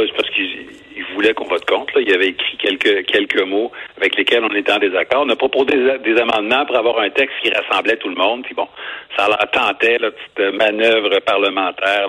C'est 0.02 0.16
parce 0.16 0.30
qu'il 0.32 1.06
voulait 1.14 1.34
qu'on 1.34 1.46
vote 1.46 1.66
contre. 1.66 2.00
Il 2.00 2.12
avait 2.14 2.30
écrit 2.30 2.58
quelques 2.58 3.06
quelques 3.06 3.42
mots 3.42 3.72
avec 3.98 4.16
lesquels 4.16 4.44
on 4.44 4.56
était 4.56 4.72
en 4.72 4.80
désaccord. 4.80 5.24
On 5.26 5.30
a 5.30 5.36
proposé 5.36 5.78
des, 6.00 6.18
amendements 6.18 6.66
pour 6.66 6.78
avoir 6.78 7.00
un 7.00 7.10
texte 7.10 7.36
qui 7.42 7.52
rassemblait 7.52 7.98
tout 7.98 8.10
le 8.10 8.16
monde. 8.16 8.46
Bon, 8.56 8.68
ça 9.18 9.28
leur 9.28 9.52
tentait, 9.52 9.98
la 10.00 10.12
petite 10.12 10.56
manœuvre 10.56 11.20
parlementaire, 11.20 12.08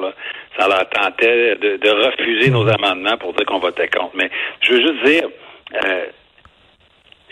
ça 0.59 0.69
leur 0.69 0.89
tentait 0.89 1.57
de, 1.57 1.91
refuser 2.07 2.51
nos 2.51 2.67
amendements 2.69 3.17
pour 3.19 3.35
dire 3.35 3.47
qu'on 3.47 3.59
votait 3.59 3.89
contre. 3.89 4.13
Mais 4.15 4.31
je 4.61 4.73
veux 4.73 4.81
juste 4.81 5.05
dire, 5.05 5.29
euh, 5.85 6.07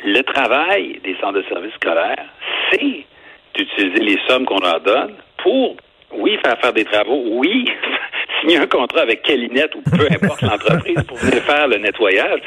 le 0.05 0.23
travail 0.23 1.01
des 1.03 1.17
centres 1.21 1.39
de 1.39 1.45
services 1.45 1.75
scolaires, 1.75 2.27
c'est 2.71 3.05
d'utiliser 3.55 4.03
les 4.03 4.19
sommes 4.29 4.45
qu'on 4.45 4.61
leur 4.61 4.81
donne 4.81 5.15
pour 5.39 5.77
Oui, 6.15 6.39
faire 6.45 6.59
faire 6.61 6.73
des 6.73 6.85
travaux. 6.85 7.23
Oui, 7.27 7.65
signer 8.43 8.59
un 8.59 8.67
contrat 8.67 9.03
avec 9.03 9.23
Calinette 9.23 9.75
ou 9.75 9.83
peu 9.83 10.07
importe 10.11 10.43
l'entreprise 10.43 11.03
pour 11.07 11.17
venir 11.19 11.43
faire 11.43 11.69
le 11.69 11.79
nettoyage. 11.79 12.41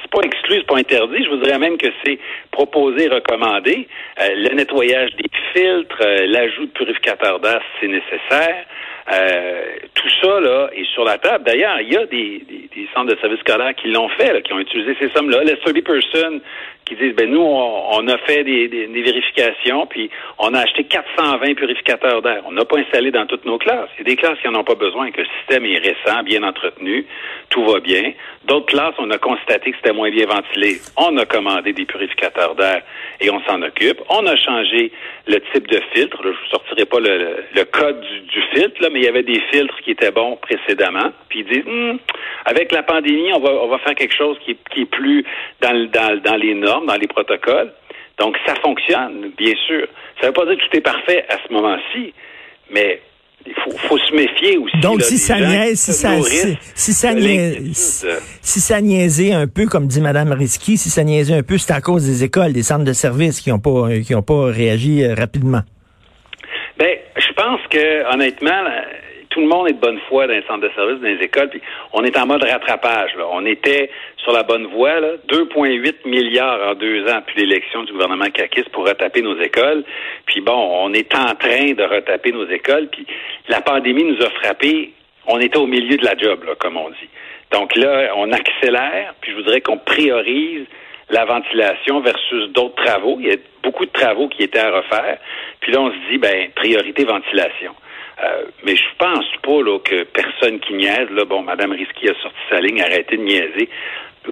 C'est 0.00 0.10
pas 0.10 0.22
exclu, 0.22 0.56
c'est 0.58 0.66
pas 0.66 0.78
interdit. 0.78 1.24
Je 1.24 1.30
vous 1.30 1.36
dirais 1.36 1.58
même 1.58 1.76
que 1.76 1.88
c'est 2.04 2.18
proposé, 2.50 3.08
recommandé. 3.08 3.86
Euh, 4.20 4.28
le 4.34 4.54
nettoyage 4.54 5.10
des 5.16 5.28
filtres, 5.52 6.00
euh, 6.00 6.26
l'ajout 6.26 6.66
de 6.66 6.70
purificateurs 6.70 7.40
d'air, 7.40 7.60
c'est 7.80 7.88
nécessaire. 7.88 8.64
Euh, 9.12 9.64
tout 9.94 10.08
ça 10.22 10.40
là 10.40 10.70
est 10.74 10.84
sur 10.92 11.04
la 11.04 11.18
table. 11.18 11.44
D'ailleurs, 11.44 11.80
il 11.80 11.92
y 11.92 11.96
a 11.96 12.06
des, 12.06 12.44
des, 12.48 12.68
des, 12.74 12.88
centres 12.94 13.14
de 13.14 13.20
services 13.20 13.40
scolaires 13.40 13.74
qui 13.74 13.88
l'ont 13.88 14.08
fait, 14.10 14.32
là, 14.32 14.40
qui 14.40 14.52
ont 14.52 14.60
utilisé 14.60 14.94
ces 15.00 15.08
sommes-là. 15.10 15.42
Les 15.44 15.56
30 15.56 15.82
Person 15.82 16.40
qui 16.90 16.96
disent 16.96 17.14
ben 17.14 17.30
nous 17.30 17.40
on, 17.40 17.98
on 17.98 18.08
a 18.08 18.18
fait 18.18 18.42
des, 18.42 18.66
des, 18.66 18.88
des, 18.88 19.02
vérifications 19.02 19.86
puis 19.86 20.10
on 20.38 20.52
a 20.54 20.60
acheté 20.60 20.84
420 20.84 21.54
purificateurs 21.54 22.20
d'air. 22.20 22.42
On 22.46 22.52
n'a 22.52 22.64
pas 22.64 22.78
installé 22.78 23.12
dans 23.12 23.26
toutes 23.26 23.44
nos 23.44 23.58
classes. 23.58 23.88
Il 23.96 23.98
y 23.98 24.10
a 24.10 24.14
des 24.14 24.16
classes 24.16 24.38
qui 24.40 24.48
n'en 24.48 24.60
ont 24.60 24.64
pas 24.64 24.74
besoin, 24.74 25.10
que 25.12 25.20
le 25.20 25.26
système 25.38 25.64
est 25.66 25.78
récent, 25.78 26.22
bien 26.24 26.42
entretenu, 26.42 27.06
tout 27.48 27.64
va 27.64 27.78
bien. 27.78 28.12
D'autres 28.44 28.66
classes, 28.66 28.94
on 28.98 29.10
a 29.10 29.18
constaté 29.18 29.70
que 29.70 29.76
c'était 29.76 29.92
moins 29.92 30.10
bien 30.10 30.26
ventilé. 30.26 30.78
On 30.96 31.16
a 31.16 31.24
commandé 31.26 31.72
des 31.72 31.84
purificateurs 31.84 32.56
d'air 32.56 32.82
et 33.20 33.30
on 33.30 33.40
s'en 33.42 33.62
occupe. 33.62 34.00
On 34.08 34.26
a 34.26 34.34
changé 34.36 34.90
le 35.26 35.40
type 35.52 35.68
de 35.68 35.80
filtre. 35.92 36.18
Je 36.22 36.28
vous 36.28 36.50
sortirai 36.50 36.86
pas 36.86 36.98
le, 36.98 37.44
le 37.54 37.64
code 37.64 38.00
du, 38.00 38.20
du, 38.20 38.42
filtre, 38.52 38.82
là, 38.82 38.89
mais 38.92 39.00
il 39.00 39.04
y 39.04 39.08
avait 39.08 39.22
des 39.22 39.40
filtres 39.50 39.80
qui 39.82 39.92
étaient 39.92 40.10
bons 40.10 40.36
précédemment. 40.36 41.12
Puis 41.28 41.40
ils 41.40 41.46
disent, 41.46 41.66
hm, 41.66 41.98
avec 42.44 42.72
la 42.72 42.82
pandémie, 42.82 43.32
on 43.32 43.40
va, 43.40 43.50
on 43.50 43.68
va 43.68 43.78
faire 43.78 43.94
quelque 43.94 44.14
chose 44.16 44.36
qui, 44.44 44.56
qui 44.72 44.82
est 44.82 44.90
plus 44.90 45.24
dans, 45.60 45.90
dans, 45.90 46.20
dans 46.22 46.36
les 46.36 46.54
normes, 46.54 46.86
dans 46.86 46.96
les 46.96 47.08
protocoles. 47.08 47.72
Donc 48.18 48.36
ça 48.46 48.54
fonctionne, 48.56 49.32
bien 49.36 49.54
sûr. 49.66 49.86
Ça 50.20 50.22
ne 50.22 50.26
veut 50.28 50.32
pas 50.32 50.44
dire 50.46 50.56
que 50.56 50.68
tout 50.68 50.76
est 50.76 50.82
parfait 50.82 51.24
à 51.28 51.36
ce 51.46 51.52
moment-ci, 51.52 52.12
mais 52.70 53.00
il 53.46 53.54
faut, 53.54 53.70
faut, 53.88 53.98
se 53.98 54.14
méfier 54.14 54.58
aussi. 54.58 54.78
Donc, 54.80 54.98
là, 54.98 55.04
si, 55.06 55.16
ça 55.16 55.40
niaise, 55.40 55.80
si, 55.80 55.92
ça, 55.92 56.20
si, 56.20 56.58
si, 56.74 56.92
ça 56.92 57.14
niaise, 57.14 58.06
si 58.42 58.60
ça 58.60 58.80
niaisait 58.82 59.32
un 59.32 59.46
peu, 59.46 59.64
comme 59.64 59.86
dit 59.86 60.00
Mme 60.02 60.32
Risky, 60.32 60.76
si 60.76 60.90
ça 60.90 61.04
niaisait 61.04 61.34
un 61.34 61.42
peu, 61.42 61.56
c'est 61.56 61.72
à 61.72 61.80
cause 61.80 62.04
des 62.04 62.22
écoles, 62.22 62.52
des 62.52 62.62
centres 62.62 62.84
de 62.84 62.92
services 62.92 63.40
qui 63.40 63.48
n'ont 63.48 63.58
pas, 63.58 63.88
qui 64.04 64.14
ont 64.14 64.22
pas 64.22 64.44
réagi 64.46 65.06
rapidement. 65.14 65.62
Je 67.30 67.34
pense 67.34 67.60
que, 67.70 68.12
honnêtement, 68.12 68.64
tout 69.28 69.40
le 69.40 69.46
monde 69.46 69.68
est 69.68 69.74
de 69.74 69.78
bonne 69.78 70.00
foi 70.08 70.26
dans 70.26 70.32
les 70.32 70.42
centres 70.42 70.66
de 70.66 70.70
services, 70.74 71.00
dans 71.00 71.06
les 71.06 71.24
écoles, 71.24 71.48
puis 71.48 71.60
on 71.92 72.02
est 72.02 72.18
en 72.18 72.26
mode 72.26 72.42
rattrapage. 72.42 73.14
Là. 73.16 73.24
On 73.30 73.46
était 73.46 73.88
sur 74.16 74.32
la 74.32 74.42
bonne 74.42 74.66
voie, 74.66 75.00
2,8 75.28 76.08
milliards 76.08 76.70
en 76.70 76.74
deux 76.74 77.06
ans 77.06 77.20
puis 77.24 77.40
l'élection 77.40 77.84
du 77.84 77.92
gouvernement 77.92 78.28
Kakis 78.34 78.64
pour 78.72 78.84
retaper 78.84 79.22
nos 79.22 79.40
écoles. 79.40 79.84
Puis 80.26 80.40
bon, 80.40 80.70
on 80.82 80.92
est 80.92 81.14
en 81.14 81.36
train 81.36 81.72
de 81.72 81.84
retaper 81.84 82.32
nos 82.32 82.48
écoles, 82.48 82.88
puis 82.90 83.06
la 83.48 83.60
pandémie 83.60 84.04
nous 84.04 84.20
a 84.24 84.30
frappé. 84.30 84.92
On 85.28 85.38
était 85.38 85.58
au 85.58 85.68
milieu 85.68 85.96
de 85.96 86.04
la 86.04 86.18
job, 86.18 86.42
là, 86.44 86.56
comme 86.58 86.76
on 86.76 86.90
dit. 86.90 87.08
Donc 87.52 87.76
là, 87.76 88.12
on 88.16 88.32
accélère, 88.32 89.14
puis 89.20 89.30
je 89.30 89.36
voudrais 89.36 89.60
qu'on 89.60 89.78
priorise 89.78 90.66
la 91.10 91.24
ventilation 91.24 92.00
versus 92.00 92.50
d'autres 92.50 92.82
travaux. 92.82 93.16
Il 93.20 93.26
y 93.26 93.32
a 93.32 93.36
beaucoup 93.62 93.84
de 93.84 93.90
travaux 93.90 94.28
qui 94.28 94.42
étaient 94.42 94.58
à 94.58 94.70
refaire. 94.70 95.18
Puis 95.60 95.72
là, 95.72 95.80
on 95.80 95.90
se 95.90 96.10
dit, 96.10 96.18
ben, 96.18 96.50
priorité 96.54 97.04
ventilation. 97.04 97.74
Euh, 98.22 98.44
mais 98.64 98.76
je 98.76 98.84
pense 98.98 99.26
pas 99.42 99.62
là, 99.62 99.78
que 99.78 100.04
personne 100.04 100.60
qui 100.60 100.74
niaise, 100.74 101.08
là, 101.10 101.24
bon, 101.24 101.42
Mme 101.42 101.72
Risky 101.72 102.08
a 102.08 102.14
sorti 102.20 102.38
sa 102.50 102.60
ligne, 102.60 102.82
arrêtez 102.82 103.16
de 103.16 103.22
niaiser. 103.22 103.68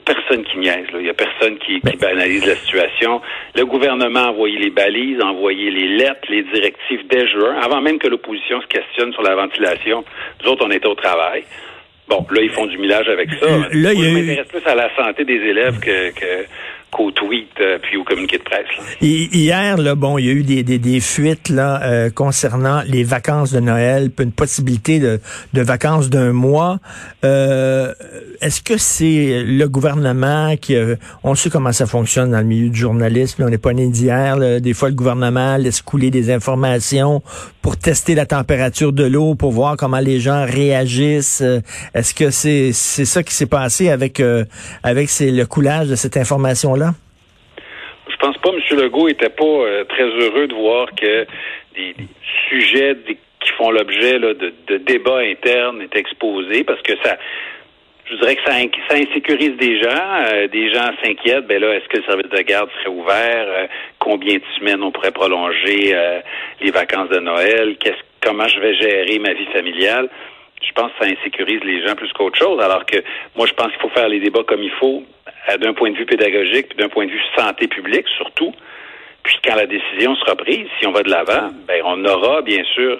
Personne 0.04 0.44
qui 0.44 0.58
niaise, 0.58 0.90
là. 0.92 1.00
Il 1.00 1.06
y 1.06 1.10
a 1.10 1.14
personne 1.14 1.56
qui, 1.58 1.80
qui 1.80 1.96
banalise 1.96 2.46
la 2.46 2.56
situation. 2.56 3.22
Le 3.54 3.64
gouvernement 3.64 4.20
a 4.20 4.28
envoyé 4.28 4.58
les 4.58 4.68
balises, 4.68 5.18
a 5.20 5.26
envoyé 5.26 5.70
les 5.70 5.88
lettres, 5.96 6.28
les 6.28 6.42
directives 6.42 7.06
dès 7.08 7.26
juin, 7.26 7.56
avant 7.62 7.80
même 7.80 7.98
que 7.98 8.06
l'opposition 8.06 8.60
se 8.60 8.66
questionne 8.66 9.12
sur 9.14 9.22
la 9.22 9.34
ventilation. 9.34 10.04
Nous 10.42 10.50
autres, 10.50 10.66
on 10.66 10.70
était 10.70 10.86
au 10.86 10.94
travail. 10.94 11.44
Bon, 12.08 12.26
là, 12.30 12.40
ils 12.42 12.50
font 12.50 12.66
du 12.66 12.78
millage 12.78 13.08
avec 13.08 13.28
ça. 13.34 13.46
Là, 13.46 13.56
Moi, 13.58 13.68
il 13.72 13.80
y 13.82 14.02
je 14.02 14.06
a 14.06 14.10
eu- 14.10 14.12
m'intéresse 14.14 14.48
plus 14.48 14.66
à 14.66 14.74
la 14.74 14.94
santé 14.96 15.24
des 15.24 15.34
élèves 15.34 15.78
que, 15.78 16.10
que 16.10 16.46
euh, 17.60 17.78
puis 17.82 17.96
au 17.96 18.04
communiqué 18.04 18.38
de 18.38 18.42
presse. 18.42 18.66
Hier, 19.00 19.76
là, 19.78 19.94
bon, 19.94 20.18
il 20.18 20.26
y 20.26 20.28
a 20.30 20.32
eu 20.32 20.42
des, 20.42 20.62
des, 20.62 21.00
fuites 21.00 21.48
là 21.48 21.80
euh, 21.82 22.10
concernant 22.10 22.82
les 22.86 23.04
vacances 23.04 23.52
de 23.52 23.60
Noël, 23.60 24.10
une 24.18 24.32
possibilité 24.32 24.98
de, 24.98 25.20
de 25.52 25.62
vacances 25.62 26.10
d'un 26.10 26.32
mois. 26.32 26.78
Euh, 27.24 27.92
Est-ce 28.40 28.62
que 28.62 28.76
c'est 28.78 29.42
le 29.44 29.66
gouvernement 29.68 30.56
qui, 30.56 30.76
on 31.22 31.34
sait 31.34 31.50
comment 31.50 31.72
ça 31.72 31.86
fonctionne 31.86 32.30
dans 32.32 32.38
le 32.38 32.44
milieu 32.44 32.68
du 32.70 32.78
journalisme, 32.78 33.42
on 33.44 33.50
n'est 33.50 33.58
pas 33.58 33.72
né 33.72 33.88
d'hier. 33.88 34.60
Des 34.60 34.74
fois, 34.74 34.88
le 34.88 34.94
gouvernement 34.94 35.56
laisse 35.56 35.82
couler 35.82 36.10
des 36.10 36.30
informations 36.32 37.22
pour 37.62 37.76
tester 37.76 38.14
la 38.14 38.26
température 38.26 38.92
de 38.92 39.04
l'eau, 39.04 39.34
pour 39.34 39.52
voir 39.52 39.76
comment 39.76 40.00
les 40.00 40.20
gens 40.20 40.44
réagissent. 40.44 41.42
Est-ce 41.94 42.14
que 42.14 42.30
c'est 42.30 42.70
c'est 42.72 43.04
ça 43.04 43.22
qui 43.22 43.34
s'est 43.34 43.46
passé 43.46 43.90
avec 43.90 44.22
avec 44.82 45.10
ces- 45.10 45.30
le 45.30 45.46
coulage 45.46 45.88
de 45.88 45.94
cette 45.96 46.16
information 46.16 46.74
là? 46.74 46.87
Je 48.20 48.26
pense 48.26 48.38
pas 48.38 48.50
M. 48.50 48.78
Legault 48.80 49.08
était 49.08 49.28
pas 49.28 49.44
euh, 49.44 49.84
très 49.84 50.04
heureux 50.04 50.48
de 50.48 50.54
voir 50.54 50.88
que 50.94 51.26
des, 51.74 51.94
des 51.94 52.08
sujets 52.48 52.96
qui 53.06 53.50
font 53.56 53.70
l'objet 53.70 54.18
de, 54.18 54.52
de 54.66 54.76
débats 54.78 55.18
internes 55.18 55.82
étaient 55.82 56.00
exposés 56.00 56.64
parce 56.64 56.82
que 56.82 56.92
ça 57.04 57.16
je 58.10 58.16
dirais 58.16 58.36
que 58.36 58.42
ça, 58.44 58.52
ça 58.88 58.94
insécurise 58.96 59.56
des 59.58 59.80
gens. 59.80 60.24
Euh, 60.32 60.48
des 60.48 60.72
gens 60.72 60.90
s'inquiètent. 61.02 61.46
Ben 61.46 61.60
là, 61.60 61.74
est-ce 61.74 61.88
que 61.88 61.98
le 61.98 62.04
service 62.04 62.30
de 62.30 62.42
garde 62.42 62.70
serait 62.78 62.94
ouvert? 62.94 63.46
Euh, 63.48 63.66
combien 63.98 64.36
de 64.36 64.42
semaines 64.58 64.82
on 64.82 64.90
pourrait 64.90 65.10
prolonger 65.10 65.94
euh, 65.94 66.20
les 66.60 66.70
vacances 66.70 67.10
de 67.10 67.18
Noël? 67.18 67.76
Qu'est-ce, 67.78 68.00
comment 68.22 68.48
je 68.48 68.60
vais 68.60 68.74
gérer 68.76 69.18
ma 69.18 69.32
vie 69.34 69.46
familiale? 69.46 70.08
Je 70.62 70.72
pense 70.72 70.90
que 70.92 71.04
ça 71.04 71.10
insécurise 71.10 71.60
les 71.64 71.86
gens 71.86 71.94
plus 71.94 72.12
qu'autre 72.12 72.38
chose. 72.38 72.60
Alors 72.60 72.84
que 72.86 72.98
moi, 73.36 73.46
je 73.46 73.52
pense 73.52 73.68
qu'il 73.68 73.80
faut 73.80 73.90
faire 73.90 74.08
les 74.08 74.20
débats 74.20 74.44
comme 74.46 74.62
il 74.62 74.72
faut, 74.72 75.02
d'un 75.60 75.72
point 75.72 75.90
de 75.90 75.96
vue 75.96 76.06
pédagogique, 76.06 76.68
puis 76.68 76.78
d'un 76.78 76.88
point 76.88 77.06
de 77.06 77.10
vue 77.10 77.20
santé 77.36 77.68
publique 77.68 78.06
surtout. 78.16 78.52
Puis 79.22 79.36
quand 79.44 79.56
la 79.56 79.66
décision 79.66 80.14
sera 80.16 80.36
prise, 80.36 80.66
si 80.78 80.86
on 80.86 80.92
va 80.92 81.02
de 81.02 81.10
l'avant, 81.10 81.50
ben 81.66 81.82
on 81.84 82.04
aura 82.04 82.42
bien 82.42 82.62
sûr 82.74 82.98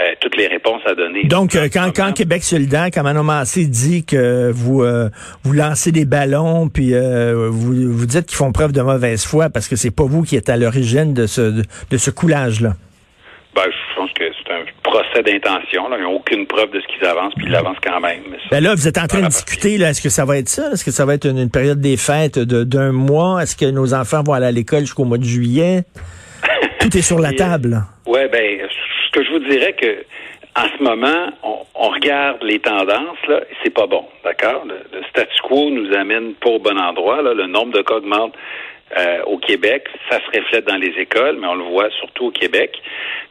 euh, 0.00 0.14
toutes 0.20 0.36
les 0.36 0.46
réponses 0.46 0.82
à 0.86 0.94
donner. 0.94 1.24
Donc, 1.24 1.56
euh, 1.56 1.68
quand, 1.72 1.90
quand 1.94 2.12
Québec 2.12 2.42
solidaire, 2.42 2.86
quand 2.94 3.02
Manon 3.02 3.24
Massé 3.24 3.66
dit 3.66 4.04
que 4.04 4.50
vous 4.52 4.82
euh, 4.82 5.08
vous 5.42 5.52
lancez 5.52 5.90
des 5.90 6.04
ballons, 6.04 6.68
puis 6.68 6.92
vous, 6.92 7.92
vous 7.92 8.06
dites 8.06 8.26
qu'ils 8.26 8.36
font 8.36 8.52
preuve 8.52 8.72
de 8.72 8.82
mauvaise 8.82 9.26
foi 9.26 9.50
parce 9.50 9.68
que 9.68 9.76
c'est 9.76 9.94
pas 9.94 10.04
vous 10.04 10.22
qui 10.22 10.36
êtes 10.36 10.48
à 10.48 10.56
l'origine 10.56 11.12
de 11.12 11.26
ce, 11.26 11.40
de, 11.40 11.62
de 11.90 11.96
ce 11.96 12.10
coulage-là. 12.10 12.70
Ben, 13.54 13.64
je 13.66 13.96
pense 13.96 14.12
que 14.12 14.24
c'est 14.32 14.52
un 14.52 14.64
procès 15.10 15.22
d'intention. 15.22 15.84
Ils 15.96 16.02
n'ont 16.02 16.16
aucune 16.16 16.46
preuve 16.46 16.70
de 16.70 16.80
ce 16.80 16.86
qu'ils 16.86 17.06
avancent, 17.06 17.34
puis 17.34 17.46
ils 17.46 17.52
l'avancent 17.52 17.76
quand 17.82 18.00
même. 18.00 18.20
Mais 18.30 18.36
ça, 18.38 18.48
Ben 18.50 18.62
là, 18.62 18.74
vous 18.74 18.86
êtes 18.88 18.98
en 18.98 19.06
train 19.06 19.22
de 19.22 19.26
discuter, 19.28 19.78
là, 19.78 19.90
est-ce 19.90 20.00
que 20.02 20.08
ça 20.08 20.24
va 20.24 20.38
être 20.38 20.48
ça? 20.48 20.70
Est-ce 20.72 20.84
que 20.84 20.90
ça 20.90 21.04
va 21.04 21.14
être 21.14 21.26
une, 21.28 21.38
une 21.38 21.50
période 21.50 21.80
des 21.80 21.96
fêtes 21.96 22.38
de- 22.38 22.64
d'un 22.64 22.92
mois? 22.92 23.42
Est-ce 23.42 23.56
que 23.56 23.66
nos 23.70 23.94
enfants 23.94 24.22
vont 24.22 24.32
aller 24.32 24.46
à 24.46 24.52
l'école 24.52 24.80
jusqu'au 24.80 25.04
mois 25.04 25.18
de 25.18 25.24
juillet? 25.24 25.84
Tout 26.80 26.96
est 26.96 27.02
sur 27.02 27.18
la 27.18 27.32
Et, 27.32 27.36
table. 27.36 27.70
là. 27.70 27.82
Ouais, 28.06 28.28
ben, 28.28 28.58
ce 28.68 29.18
que 29.18 29.24
je 29.24 29.30
vous 29.30 29.38
dirais 29.50 29.74
que 29.80 30.04
en 30.60 30.78
ce 30.78 30.82
moment, 30.82 31.30
on, 31.42 31.88
regarde 31.88 32.42
les 32.42 32.58
tendances, 32.60 33.18
là, 33.28 33.40
et 33.50 33.54
c'est 33.62 33.74
pas 33.74 33.86
bon, 33.86 34.04
d'accord? 34.24 34.64
Le, 34.66 34.76
le 34.92 35.02
statu 35.10 35.40
quo 35.42 35.70
nous 35.70 35.92
amène 35.94 36.34
pas 36.34 36.50
au 36.50 36.58
bon 36.58 36.78
endroit, 36.78 37.22
là. 37.22 37.34
Le 37.34 37.46
nombre 37.46 37.72
de 37.72 37.82
cas 37.82 37.94
augmente 37.94 38.34
euh, 38.98 39.22
au 39.24 39.38
Québec. 39.38 39.88
Ça 40.10 40.18
se 40.18 40.38
reflète 40.38 40.66
dans 40.66 40.76
les 40.76 40.92
écoles, 40.98 41.38
mais 41.40 41.46
on 41.46 41.54
le 41.54 41.64
voit 41.64 41.90
surtout 41.98 42.26
au 42.26 42.30
Québec. 42.30 42.80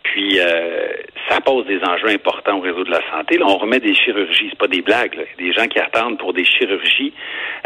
Puis, 0.04 0.40
euh, 0.40 0.90
ça 1.30 1.42
pose 1.42 1.66
des 1.68 1.80
enjeux 1.84 2.10
importants 2.10 2.58
au 2.58 2.62
réseau 2.62 2.84
de 2.84 2.92
la 2.92 3.02
santé. 3.12 3.38
Là, 3.38 3.46
on 3.48 3.58
remet 3.58 3.80
des 3.80 3.94
chirurgies, 3.94 4.48
c'est 4.50 4.60
pas 4.60 4.68
des 4.68 4.82
blagues. 4.82 5.16
Là. 5.16 5.24
Des 5.38 5.52
gens 5.54 5.68
qui 5.68 5.80
attendent 5.80 6.18
pour 6.18 6.34
des 6.34 6.46
chirurgies, 6.46 7.14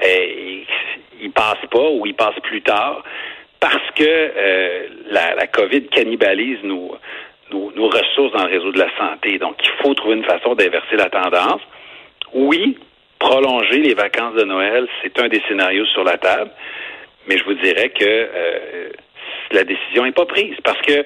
euh, 0.03 0.07
ils, 0.07 0.65
ils 1.21 1.31
passent 1.31 1.69
pas 1.71 1.89
ou 1.89 2.05
ils 2.05 2.15
passent 2.15 2.39
plus 2.43 2.61
tard 2.61 3.03
parce 3.59 3.91
que 3.95 4.03
euh, 4.03 4.87
la, 5.09 5.35
la 5.35 5.47
COVID 5.47 5.87
cannibalise 5.87 6.61
nos, 6.63 6.97
nos, 7.53 7.71
nos 7.75 7.87
ressources 7.87 8.33
dans 8.33 8.45
le 8.45 8.51
réseau 8.51 8.71
de 8.71 8.79
la 8.79 8.89
santé. 8.97 9.37
Donc, 9.37 9.55
il 9.63 9.71
faut 9.83 9.93
trouver 9.93 10.15
une 10.15 10.25
façon 10.25 10.55
d'inverser 10.55 10.95
la 10.97 11.09
tendance. 11.09 11.61
Oui, 12.33 12.77
prolonger 13.19 13.79
les 13.79 13.93
vacances 13.93 14.35
de 14.35 14.43
Noël, 14.43 14.87
c'est 15.01 15.17
un 15.19 15.27
des 15.27 15.41
scénarios 15.47 15.85
sur 15.87 16.03
la 16.03 16.17
table, 16.17 16.51
mais 17.27 17.37
je 17.37 17.43
vous 17.45 17.53
dirais 17.53 17.89
que 17.89 18.03
euh, 18.05 18.89
la 19.51 19.63
décision 19.63 20.03
n'est 20.03 20.11
pas 20.11 20.25
prise 20.25 20.55
parce 20.63 20.81
que 20.81 21.05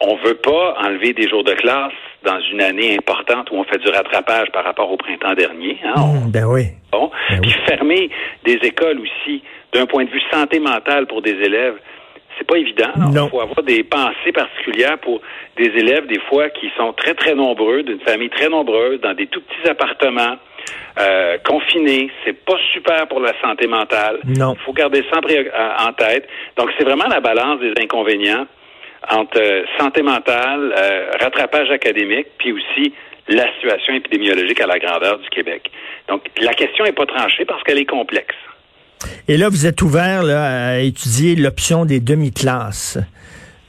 on 0.00 0.16
veut 0.16 0.34
pas 0.34 0.76
enlever 0.84 1.12
des 1.14 1.26
jours 1.28 1.42
de 1.44 1.54
classe 1.54 1.92
dans 2.22 2.38
une 2.52 2.60
année 2.60 2.94
importante 2.98 3.50
où 3.50 3.54
on 3.54 3.64
fait 3.64 3.78
du 3.78 3.88
rattrapage 3.88 4.50
par 4.52 4.64
rapport 4.64 4.90
au 4.90 4.96
printemps 4.98 5.32
dernier. 5.34 5.78
hein. 5.84 5.94
Hum, 5.96 6.30
ben 6.30 6.44
oui. 6.44 6.64
Bon. 6.92 7.10
Ben 7.30 7.40
Puis 7.40 7.52
fermer 7.66 8.10
des 8.44 8.58
écoles 8.62 9.00
aussi, 9.00 9.42
d'un 9.72 9.86
point 9.86 10.04
de 10.04 10.10
vue 10.10 10.20
santé 10.30 10.58
mentale 10.58 11.06
pour 11.06 11.22
des 11.22 11.30
élèves, 11.32 11.76
c'est 12.38 12.46
pas 12.46 12.56
évident. 12.58 12.90
Il 13.24 13.30
faut 13.30 13.40
avoir 13.40 13.62
des 13.62 13.82
pensées 13.84 14.32
particulières 14.32 14.98
pour 14.98 15.20
des 15.56 15.66
élèves, 15.66 16.06
des 16.06 16.20
fois, 16.20 16.50
qui 16.50 16.70
sont 16.76 16.92
très, 16.92 17.14
très 17.14 17.34
nombreux, 17.34 17.82
d'une 17.82 18.00
famille 18.00 18.28
très 18.30 18.48
nombreuse, 18.48 19.00
dans 19.00 19.14
des 19.14 19.26
tout 19.26 19.40
petits 19.40 19.68
appartements, 19.70 20.36
euh, 20.98 21.38
confinés. 21.44 22.10
C'est 22.24 22.44
pas 22.44 22.58
super 22.72 23.06
pour 23.08 23.20
la 23.20 23.32
santé 23.40 23.66
mentale. 23.66 24.18
Non. 24.24 24.54
Il 24.54 24.60
faut 24.64 24.72
garder 24.72 25.02
ça 25.10 25.18
en, 25.18 25.20
pré- 25.22 25.50
en 25.88 25.92
tête. 25.92 26.28
Donc, 26.56 26.70
c'est 26.76 26.84
vraiment 26.84 27.06
la 27.08 27.20
balance 27.20 27.60
des 27.60 27.72
inconvénients 27.80 28.46
entre 29.10 29.40
euh, 29.40 29.62
santé 29.78 30.02
mentale, 30.02 30.74
euh, 30.76 31.10
rattrapage 31.20 31.70
académique, 31.70 32.26
puis 32.38 32.52
aussi 32.52 32.92
la 33.28 33.52
situation 33.54 33.94
épidémiologique 33.94 34.60
à 34.60 34.66
la 34.66 34.78
grandeur 34.78 35.18
du 35.18 35.28
Québec. 35.30 35.70
Donc, 36.08 36.22
la 36.40 36.54
question 36.54 36.84
n'est 36.84 36.92
pas 36.92 37.06
tranchée 37.06 37.44
parce 37.44 37.62
qu'elle 37.62 37.78
est 37.78 37.84
complexe. 37.84 38.34
Et 39.28 39.36
là, 39.36 39.48
vous 39.48 39.66
êtes 39.66 39.82
ouvert 39.82 40.22
là, 40.22 40.68
à 40.70 40.78
étudier 40.78 41.36
l'option 41.36 41.84
des 41.84 42.00
demi-classes. 42.00 42.98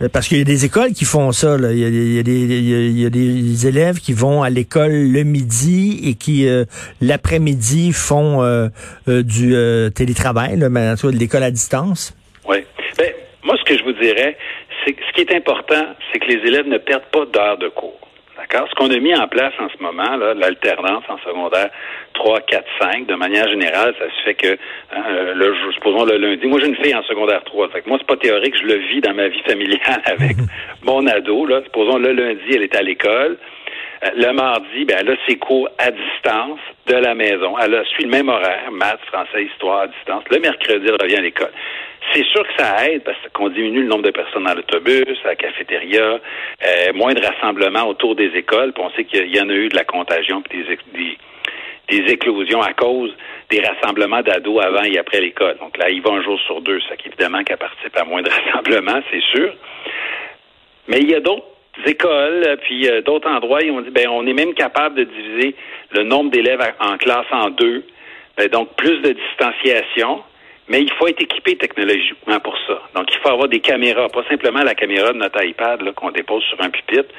Euh, 0.02 0.10
Parce 0.12 0.28
qu'il 0.28 0.38
y 0.38 0.42
a 0.42 0.44
des 0.44 0.66
écoles 0.66 0.94
qui 0.94 1.06
font 1.06 1.32
ça. 1.32 1.58
Là. 1.58 1.72
Il, 1.72 1.80
y 1.80 1.86
a, 1.86 1.88
il, 1.88 2.14
y 2.14 2.20
a 2.20 2.24
des, 2.24 2.34
il, 2.34 3.00
y 3.00 3.06
a, 3.06 3.10
des 3.10 3.68
élèves 3.68 4.00
qui 4.00 4.14
vont 4.14 4.44
à 4.44 4.50
l'école 4.50 4.92
le 4.92 5.24
midi 5.24 6.02
et 6.06 6.14
qui, 6.14 6.48
euh, 6.48 6.66
l'après-midi, 7.02 7.92
font 7.94 8.44
euh, 8.44 8.68
euh, 9.08 9.24
du 9.24 9.56
euh, 9.56 9.90
télétravail, 9.90 10.58
là, 10.58 10.70
mais 10.70 10.94
cas, 11.02 11.08
de 11.12 11.18
l'école 11.18 11.44
à 11.44 11.52
distance. 11.52 12.16
Oui. 12.48 12.58
Ben, 12.98 13.12
moi, 13.44 13.56
ce 13.58 13.64
que 13.64 13.78
je 13.78 13.84
vous 13.84 13.94
dirais, 13.94 14.38
c'est 14.86 14.96
ce 14.96 15.14
qui 15.14 15.22
est 15.22 15.36
important, 15.36 15.96
c'est 16.12 16.20
que 16.20 16.28
les 16.28 16.48
élèves 16.48 16.68
ne 16.68 16.78
perdent 16.78 17.10
pas 17.12 17.26
d'heures 17.26 17.58
de 17.58 17.70
cours. 17.70 18.00
D'accord? 18.38 18.68
Ce 18.70 18.76
qu'on 18.76 18.92
a 18.92 19.00
mis 19.00 19.16
en 19.16 19.28
place 19.28 19.54
en 19.60 19.68
ce 19.70 19.82
moment, 19.82 20.16
là, 20.16 20.36
l'alternance 20.36 21.04
en 21.10 21.18
secondaire 21.20 21.70
3, 22.14 22.42
4, 22.42 22.66
5, 22.80 23.06
de 23.08 23.16
manière 23.16 23.48
générale, 23.50 23.96
ça 23.98 24.06
se 24.06 24.24
fait 24.24 24.36
que, 24.36 24.48
euh, 24.48 25.34
le, 25.34 25.56
supposons 25.74 26.06
le 26.06 26.18
lundi, 26.18 26.46
moi 26.46 26.60
j'ai 26.60 26.68
une 26.68 26.76
fille 26.76 26.94
en 26.94 27.04
secondaire 27.04 27.44
3, 27.46 27.70
fait 27.70 27.82
que 27.82 27.90
moi 27.90 27.98
c'est 28.00 28.08
pas 28.08 28.18
théorique, 28.18 28.56
je 28.62 28.68
le 28.68 28.76
vis 28.76 29.02
dans 29.02 29.16
ma 29.16 29.28
vie 29.28 29.42
familiale 29.42 30.02
avec 30.06 30.38
mon 30.84 31.06
ado, 31.08 31.46
là. 31.48 31.62
Supposons 31.64 31.98
le 31.98 32.12
lundi, 32.12 32.46
elle 32.54 32.64
est 32.64 32.76
à 32.76 32.84
l'école. 32.84 33.38
Euh, 34.04 34.10
Le 34.16 34.32
mardi, 34.34 34.86
ben, 34.86 34.98
elle 35.00 35.12
a 35.12 35.16
ses 35.28 35.38
cours 35.38 35.70
à 35.80 35.90
distance 35.90 36.60
de 36.86 36.96
la 36.96 37.16
maison. 37.16 37.56
Elle 37.60 37.74
a, 37.74 37.84
suit 37.86 38.04
le 38.04 38.10
même 38.10 38.30
horaire, 38.30 38.72
maths, 38.72 39.02
français, 39.08 39.46
histoire 39.46 39.82
à 39.82 39.88
distance. 39.88 40.24
Le 40.30 40.40
mercredi, 40.40 40.86
elle 40.88 41.02
revient 41.02 41.18
à 41.18 41.22
l'école. 41.22 41.52
C'est 42.14 42.26
sûr 42.26 42.44
que 42.44 42.54
ça 42.58 42.88
aide 42.88 43.04
parce 43.04 43.18
qu'on 43.34 43.50
diminue 43.50 43.82
le 43.82 43.88
nombre 43.88 44.04
de 44.04 44.12
personnes 44.12 44.46
dans 44.46 44.54
l'autobus, 44.54 45.18
à 45.26 45.30
la 45.30 45.36
cafétéria, 45.36 46.20
euh, 46.66 46.94
moins 46.94 47.14
de 47.14 47.22
rassemblements 47.22 47.88
autour 47.88 48.16
des 48.16 48.32
écoles. 48.36 48.72
Puis 48.74 48.84
on 48.84 48.92
sait 48.92 49.04
qu'il 49.04 49.36
y 49.36 49.42
en 49.42 49.50
a 49.50 49.54
eu 49.54 49.70
de 49.70 49.76
la 49.76 49.84
contagion 49.84 50.42
puis 50.42 50.66
des, 51.90 52.12
éclosions 52.12 52.62
à 52.62 52.74
cause 52.74 53.14
des 53.50 53.62
rassemblements 53.62 54.22
d'ados 54.22 54.64
avant 54.64 54.84
et 54.84 54.98
après 54.98 55.22
l'école. 55.22 55.58
Donc 55.58 55.78
là, 55.78 55.90
il 55.90 56.02
va 56.02 56.12
un 56.12 56.22
jour 56.22 56.40
sur 56.42 56.62
deux. 56.62 56.80
Ça 56.82 56.96
qu'évidemment 56.96 57.44
qu'elle 57.44 57.58
participe 57.58 57.96
à 57.98 58.04
moins 58.04 58.22
de 58.22 58.30
rassemblements, 58.46 59.02
c'est 59.12 59.24
sûr. 59.36 59.54
Mais 60.88 61.00
il 61.00 61.10
y 61.10 61.16
a 61.16 61.20
d'autres 61.20 61.44
écoles, 61.86 62.58
puis 62.64 62.88
euh, 62.88 63.02
d'autres 63.02 63.30
endroits, 63.30 63.62
ils 63.62 63.72
ont 63.72 63.82
dit, 63.82 63.92
ben, 63.92 64.08
on 64.10 64.26
est 64.26 64.34
même 64.34 64.54
capable 64.54 64.96
de 64.96 65.04
diviser 65.04 65.56
le 65.92 66.04
nombre 66.04 66.32
d'élèves 66.32 66.62
en 66.80 66.98
classe 66.98 67.26
en 67.32 67.50
deux. 67.50 67.84
Ben, 68.38 68.48
donc, 68.50 68.76
plus 68.76 69.00
de 69.02 69.12
distanciation. 69.12 70.24
Mais 70.70 70.82
il 70.82 70.92
faut 70.94 71.08
être 71.08 71.22
équipé 71.22 71.56
technologiquement 71.56 72.40
pour 72.40 72.58
ça. 72.68 72.82
Donc, 72.94 73.08
il 73.14 73.18
faut 73.20 73.30
avoir 73.30 73.48
des 73.48 73.62
caméras, 73.62 74.10
pas 74.10 74.24
simplement 74.30 74.64
la 74.64 74.76
caméra 74.76 75.14
de 75.14 75.18
notre 75.18 75.44
iPad 75.44 75.94
qu'on 75.94 76.12
dépose 76.12 76.44
sur 76.44 76.62
un 76.62 76.70
pupitre, 76.70 77.14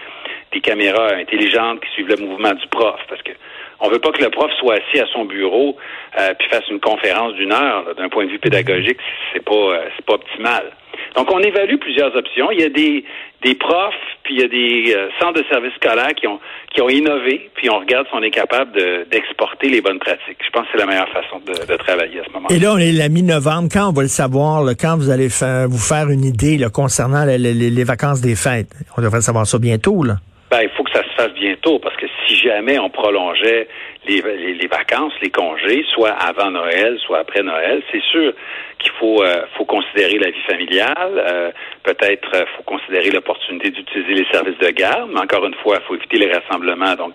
des 0.53 0.61
caméras 0.61 1.15
intelligentes 1.15 1.81
qui 1.81 1.91
suivent 1.93 2.09
le 2.09 2.17
mouvement 2.17 2.53
du 2.53 2.67
prof. 2.69 3.01
Parce 3.09 3.23
que 3.23 3.33
on 3.81 3.89
veut 3.89 3.99
pas 4.01 4.11
que 4.13 4.23
le 4.23 4.31
prof 4.31 4.51
soit 4.59 4.75
assis 4.75 5.01
à 5.01 5.07
son 5.13 5.25
bureau 5.25 5.77
euh, 6.19 6.35
puis 6.39 6.49
fasse 6.49 6.69
une 6.69 6.81
conférence 6.81 7.35
d'une 7.35 7.53
heure. 7.53 7.85
D'un 7.97 8.09
point 8.09 8.25
de 8.27 8.31
vue 8.31 8.39
pédagogique, 8.39 8.99
c'est 9.33 9.45
pas 9.45 9.53
euh, 9.55 9.89
c'est 9.97 10.05
pas 10.05 10.15
optimal. 10.15 10.73
Donc, 11.15 11.31
on 11.33 11.39
évalue 11.41 11.77
plusieurs 11.77 12.15
options. 12.17 12.51
Il 12.51 12.61
y 12.61 12.65
a 12.65 12.69
des, 12.69 13.05
des 13.43 13.55
profs, 13.55 13.95
puis 14.25 14.35
il 14.35 14.41
y 14.41 14.45
a 14.45 14.49
des 14.49 14.95
euh, 14.95 15.09
centres 15.21 15.41
de 15.41 15.45
services 15.49 15.73
scolaires 15.77 16.15
qui 16.15 16.27
ont, 16.27 16.41
qui 16.75 16.83
ont 16.83 16.89
innové, 16.89 17.51
puis 17.55 17.71
on 17.71 17.79
regarde 17.79 18.07
si 18.09 18.15
on 18.15 18.23
est 18.23 18.31
capable 18.31 18.73
de- 18.73 19.07
d'exporter 19.11 19.69
les 19.69 19.81
bonnes 19.81 20.01
pratiques. 20.01 20.39
Je 20.45 20.51
pense 20.51 20.65
que 20.65 20.69
c'est 20.73 20.79
la 20.79 20.87
meilleure 20.87 21.09
façon 21.11 21.41
de, 21.47 21.77
travailler 21.77 22.21
à 22.21 22.25
ce 22.25 22.31
moment-là. 22.33 22.55
Et 22.55 22.59
là, 22.59 22.75
on 22.75 22.79
est 22.79 22.93
la 22.93 23.09
mi-novembre. 23.09 23.69
Quand 23.73 23.89
on 23.89 23.93
va 23.93 24.03
le 24.03 24.09
savoir, 24.09 24.65
là, 24.65 24.75
quand 24.75 24.97
vous 24.97 25.11
allez 25.11 25.29
faire, 25.31 25.69
vous 25.69 25.79
faire 25.79 26.11
une 26.11 26.25
idée 26.25 26.59
concernant 26.73 27.25
les, 27.25 27.39
les 27.39 27.85
vacances 27.85 28.21
des 28.21 28.35
fêtes? 28.35 28.69
On 28.97 29.03
devrait 29.03 29.21
savoir 29.21 29.47
ça 29.47 29.59
bientôt. 29.59 30.03
Là. 30.03 30.17
Ben, 30.51 30.63
il 30.63 30.71
faut 30.71 30.83
que 30.83 30.93
ça 30.93 31.03
se 31.05 31.11
fasse 31.11 31.33
bientôt, 31.35 31.79
parce 31.79 31.97
que 31.97 32.07
si 32.25 32.37
jamais 32.37 32.79
on 32.79 32.89
prolongeait 32.89 33.69
les, 34.07 34.23
les, 34.55 34.67
vacances, 34.67 35.13
les 35.21 35.31
congés, 35.31 35.85
soit 35.93 36.13
avant 36.13 36.51
Noël, 36.51 36.99
soit 37.05 37.19
après 37.19 37.43
Noël, 37.43 37.83
c'est 37.93 38.03
sûr 38.03 38.33
qu'il 38.79 38.93
faut, 38.93 39.23
euh, 39.23 39.43
faut 39.59 39.67
considérer 39.67 40.19
la 40.19 40.31
vie 40.31 40.43
familiale, 40.49 41.13
euh, 41.19 41.51
peut-être 41.83 42.31
euh, 42.35 42.45
faut 42.57 42.63
considérer 42.63 43.11
l'opportunité 43.11 43.71
d'utiliser 43.71 44.15
les 44.15 44.27
services 44.33 44.59
de 44.59 44.71
garde, 44.71 45.11
mais 45.13 45.21
encore 45.21 45.45
une 45.45 45.55
fois, 45.57 45.77
il 45.81 45.87
faut 45.87 45.97
éviter 45.97 46.17
les 46.17 46.33
rassemblements. 46.33 46.95
Donc, 46.95 47.15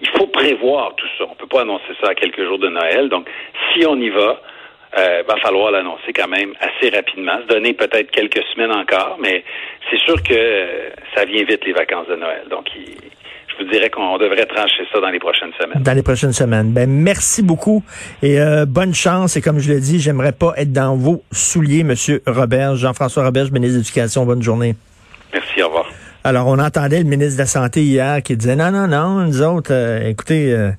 il 0.00 0.08
faut 0.08 0.26
prévoir 0.26 0.96
tout 0.96 1.06
ça. 1.16 1.26
On 1.30 1.34
peut 1.36 1.46
pas 1.46 1.62
annoncer 1.62 1.94
ça 2.02 2.10
à 2.10 2.14
quelques 2.16 2.44
jours 2.44 2.58
de 2.58 2.68
Noël. 2.68 3.08
Donc, 3.08 3.28
si 3.72 3.86
on 3.86 3.96
y 4.00 4.08
va, 4.08 4.40
euh, 4.98 5.22
va 5.26 5.36
falloir 5.42 5.70
l'annoncer 5.70 6.12
quand 6.14 6.28
même 6.28 6.52
assez 6.60 6.94
rapidement, 6.94 7.38
se 7.42 7.46
donner 7.52 7.72
peut-être 7.74 8.10
quelques 8.10 8.42
semaines 8.54 8.72
encore, 8.72 9.18
mais 9.20 9.44
c'est 9.90 9.98
sûr 10.00 10.22
que 10.22 10.34
euh, 10.34 10.90
ça 11.14 11.24
vient 11.24 11.44
vite 11.44 11.64
les 11.66 11.72
vacances 11.72 12.06
de 12.08 12.16
Noël. 12.16 12.42
Donc, 12.50 12.66
il- 12.76 12.96
je 13.56 13.62
vous 13.64 13.70
dirais 13.70 13.88
qu'on 13.88 14.18
devrait 14.18 14.46
trancher 14.46 14.82
ça 14.92 14.98
dans 15.00 15.10
les 15.10 15.20
prochaines 15.20 15.52
semaines. 15.60 15.80
Dans 15.80 15.92
les 15.92 16.02
prochaines 16.02 16.32
semaines. 16.32 16.72
Ben, 16.72 16.90
merci 16.90 17.40
beaucoup 17.40 17.84
et 18.20 18.40
euh, 18.40 18.66
bonne 18.66 18.94
chance. 18.94 19.36
Et 19.36 19.40
comme 19.42 19.60
je 19.60 19.72
l'ai 19.72 19.78
dit, 19.78 20.00
j'aimerais 20.00 20.32
pas 20.32 20.54
être 20.56 20.72
dans 20.72 20.96
vos 20.96 21.22
souliers, 21.30 21.84
Monsieur 21.84 22.20
Robert. 22.26 22.74
Jean-François 22.74 23.24
Robert, 23.24 23.44
ministre 23.52 23.74
de 23.74 23.78
l'Éducation. 23.82 24.26
Bonne 24.26 24.42
journée. 24.42 24.74
Merci, 25.32 25.62
au 25.62 25.66
revoir. 25.68 25.86
Alors, 26.24 26.48
on 26.48 26.58
entendait 26.58 26.98
le 26.98 27.04
ministre 27.04 27.34
de 27.34 27.42
la 27.42 27.46
Santé 27.46 27.82
hier 27.82 28.22
qui 28.24 28.36
disait 28.36 28.56
non, 28.56 28.72
non, 28.72 28.88
non, 28.88 29.20
nous 29.26 29.40
autres, 29.42 29.72
euh, 29.72 30.08
écoutez, 30.08 30.52
euh, 30.52 30.70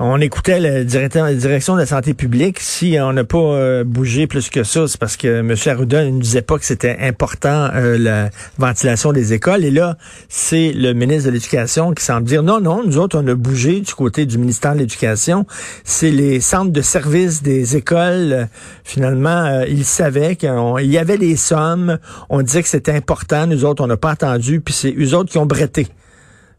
on 0.00 0.20
écoutait 0.20 0.58
la 0.58 0.82
direction 0.82 1.74
de 1.74 1.80
la 1.80 1.86
santé 1.86 2.14
publique. 2.14 2.58
Si 2.58 2.96
on 3.00 3.12
n'a 3.12 3.22
pas 3.22 3.38
euh, 3.38 3.84
bougé 3.84 4.26
plus 4.26 4.50
que 4.50 4.64
ça, 4.64 4.88
c'est 4.88 4.98
parce 4.98 5.16
que 5.16 5.38
M. 5.38 5.54
Arruda 5.66 6.04
ne 6.04 6.20
disait 6.20 6.42
pas 6.42 6.58
que 6.58 6.64
c'était 6.64 6.96
important 7.00 7.70
euh, 7.72 7.96
la 7.96 8.30
ventilation 8.58 9.12
des 9.12 9.34
écoles. 9.34 9.64
Et 9.64 9.70
là, 9.70 9.96
c'est 10.28 10.72
le 10.72 10.94
ministre 10.94 11.28
de 11.28 11.34
l'Éducation 11.34 11.92
qui 11.92 12.02
semble 12.04 12.26
dire 12.26 12.42
non, 12.42 12.60
non, 12.60 12.82
nous 12.84 12.98
autres, 12.98 13.16
on 13.22 13.26
a 13.28 13.34
bougé 13.36 13.80
du 13.80 13.94
côté 13.94 14.26
du 14.26 14.36
ministère 14.36 14.74
de 14.74 14.80
l'Éducation. 14.80 15.46
C'est 15.84 16.10
les 16.10 16.40
centres 16.40 16.72
de 16.72 16.82
services 16.82 17.44
des 17.44 17.76
écoles. 17.76 18.48
finalement, 18.82 19.44
euh, 19.44 19.64
ils 19.68 19.84
savaient 19.84 20.34
qu'il 20.34 20.50
y 20.90 20.98
avait 20.98 21.18
des 21.18 21.36
sommes. 21.36 21.98
On 22.30 22.42
disait 22.42 22.64
que 22.64 22.68
c'était 22.68 22.92
important. 22.92 23.46
Nous 23.46 23.64
autres, 23.64 23.84
on 23.84 23.86
n'a 23.86 23.96
pas 23.96 24.10
attendu. 24.10 24.60
Puis 24.60 24.74
c'est 24.74 24.94
eux 24.98 25.14
autres 25.14 25.30
qui 25.30 25.38
ont 25.38 25.46
bretté. 25.46 25.86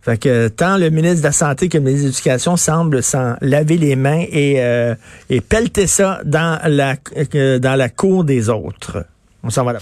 Fait 0.05 0.19
que 0.19 0.49
tant 0.49 0.77
le 0.77 0.91
ministre 0.91 1.21
de 1.21 1.23
la 1.23 1.31
Santé 1.31 1.67
que 1.67 1.79
le 1.79 1.83
ministre 1.83 2.03
de 2.03 2.09
l'Éducation 2.11 2.57
semblent 2.57 3.01
s'en 3.01 3.37
laver 3.41 3.75
les 3.75 3.95
mains 3.95 4.23
et, 4.31 4.57
euh, 4.59 4.93
et 5.31 5.41
pelleter 5.41 5.87
ça 5.87 6.21
dans 6.23 6.59
la, 6.67 6.95
euh, 7.33 7.57
dans 7.57 7.73
la 7.73 7.89
cour 7.89 8.23
des 8.23 8.49
autres. 8.49 9.03
On 9.41 9.49
s'en 9.49 9.63
va 9.63 9.73
là. 9.73 9.79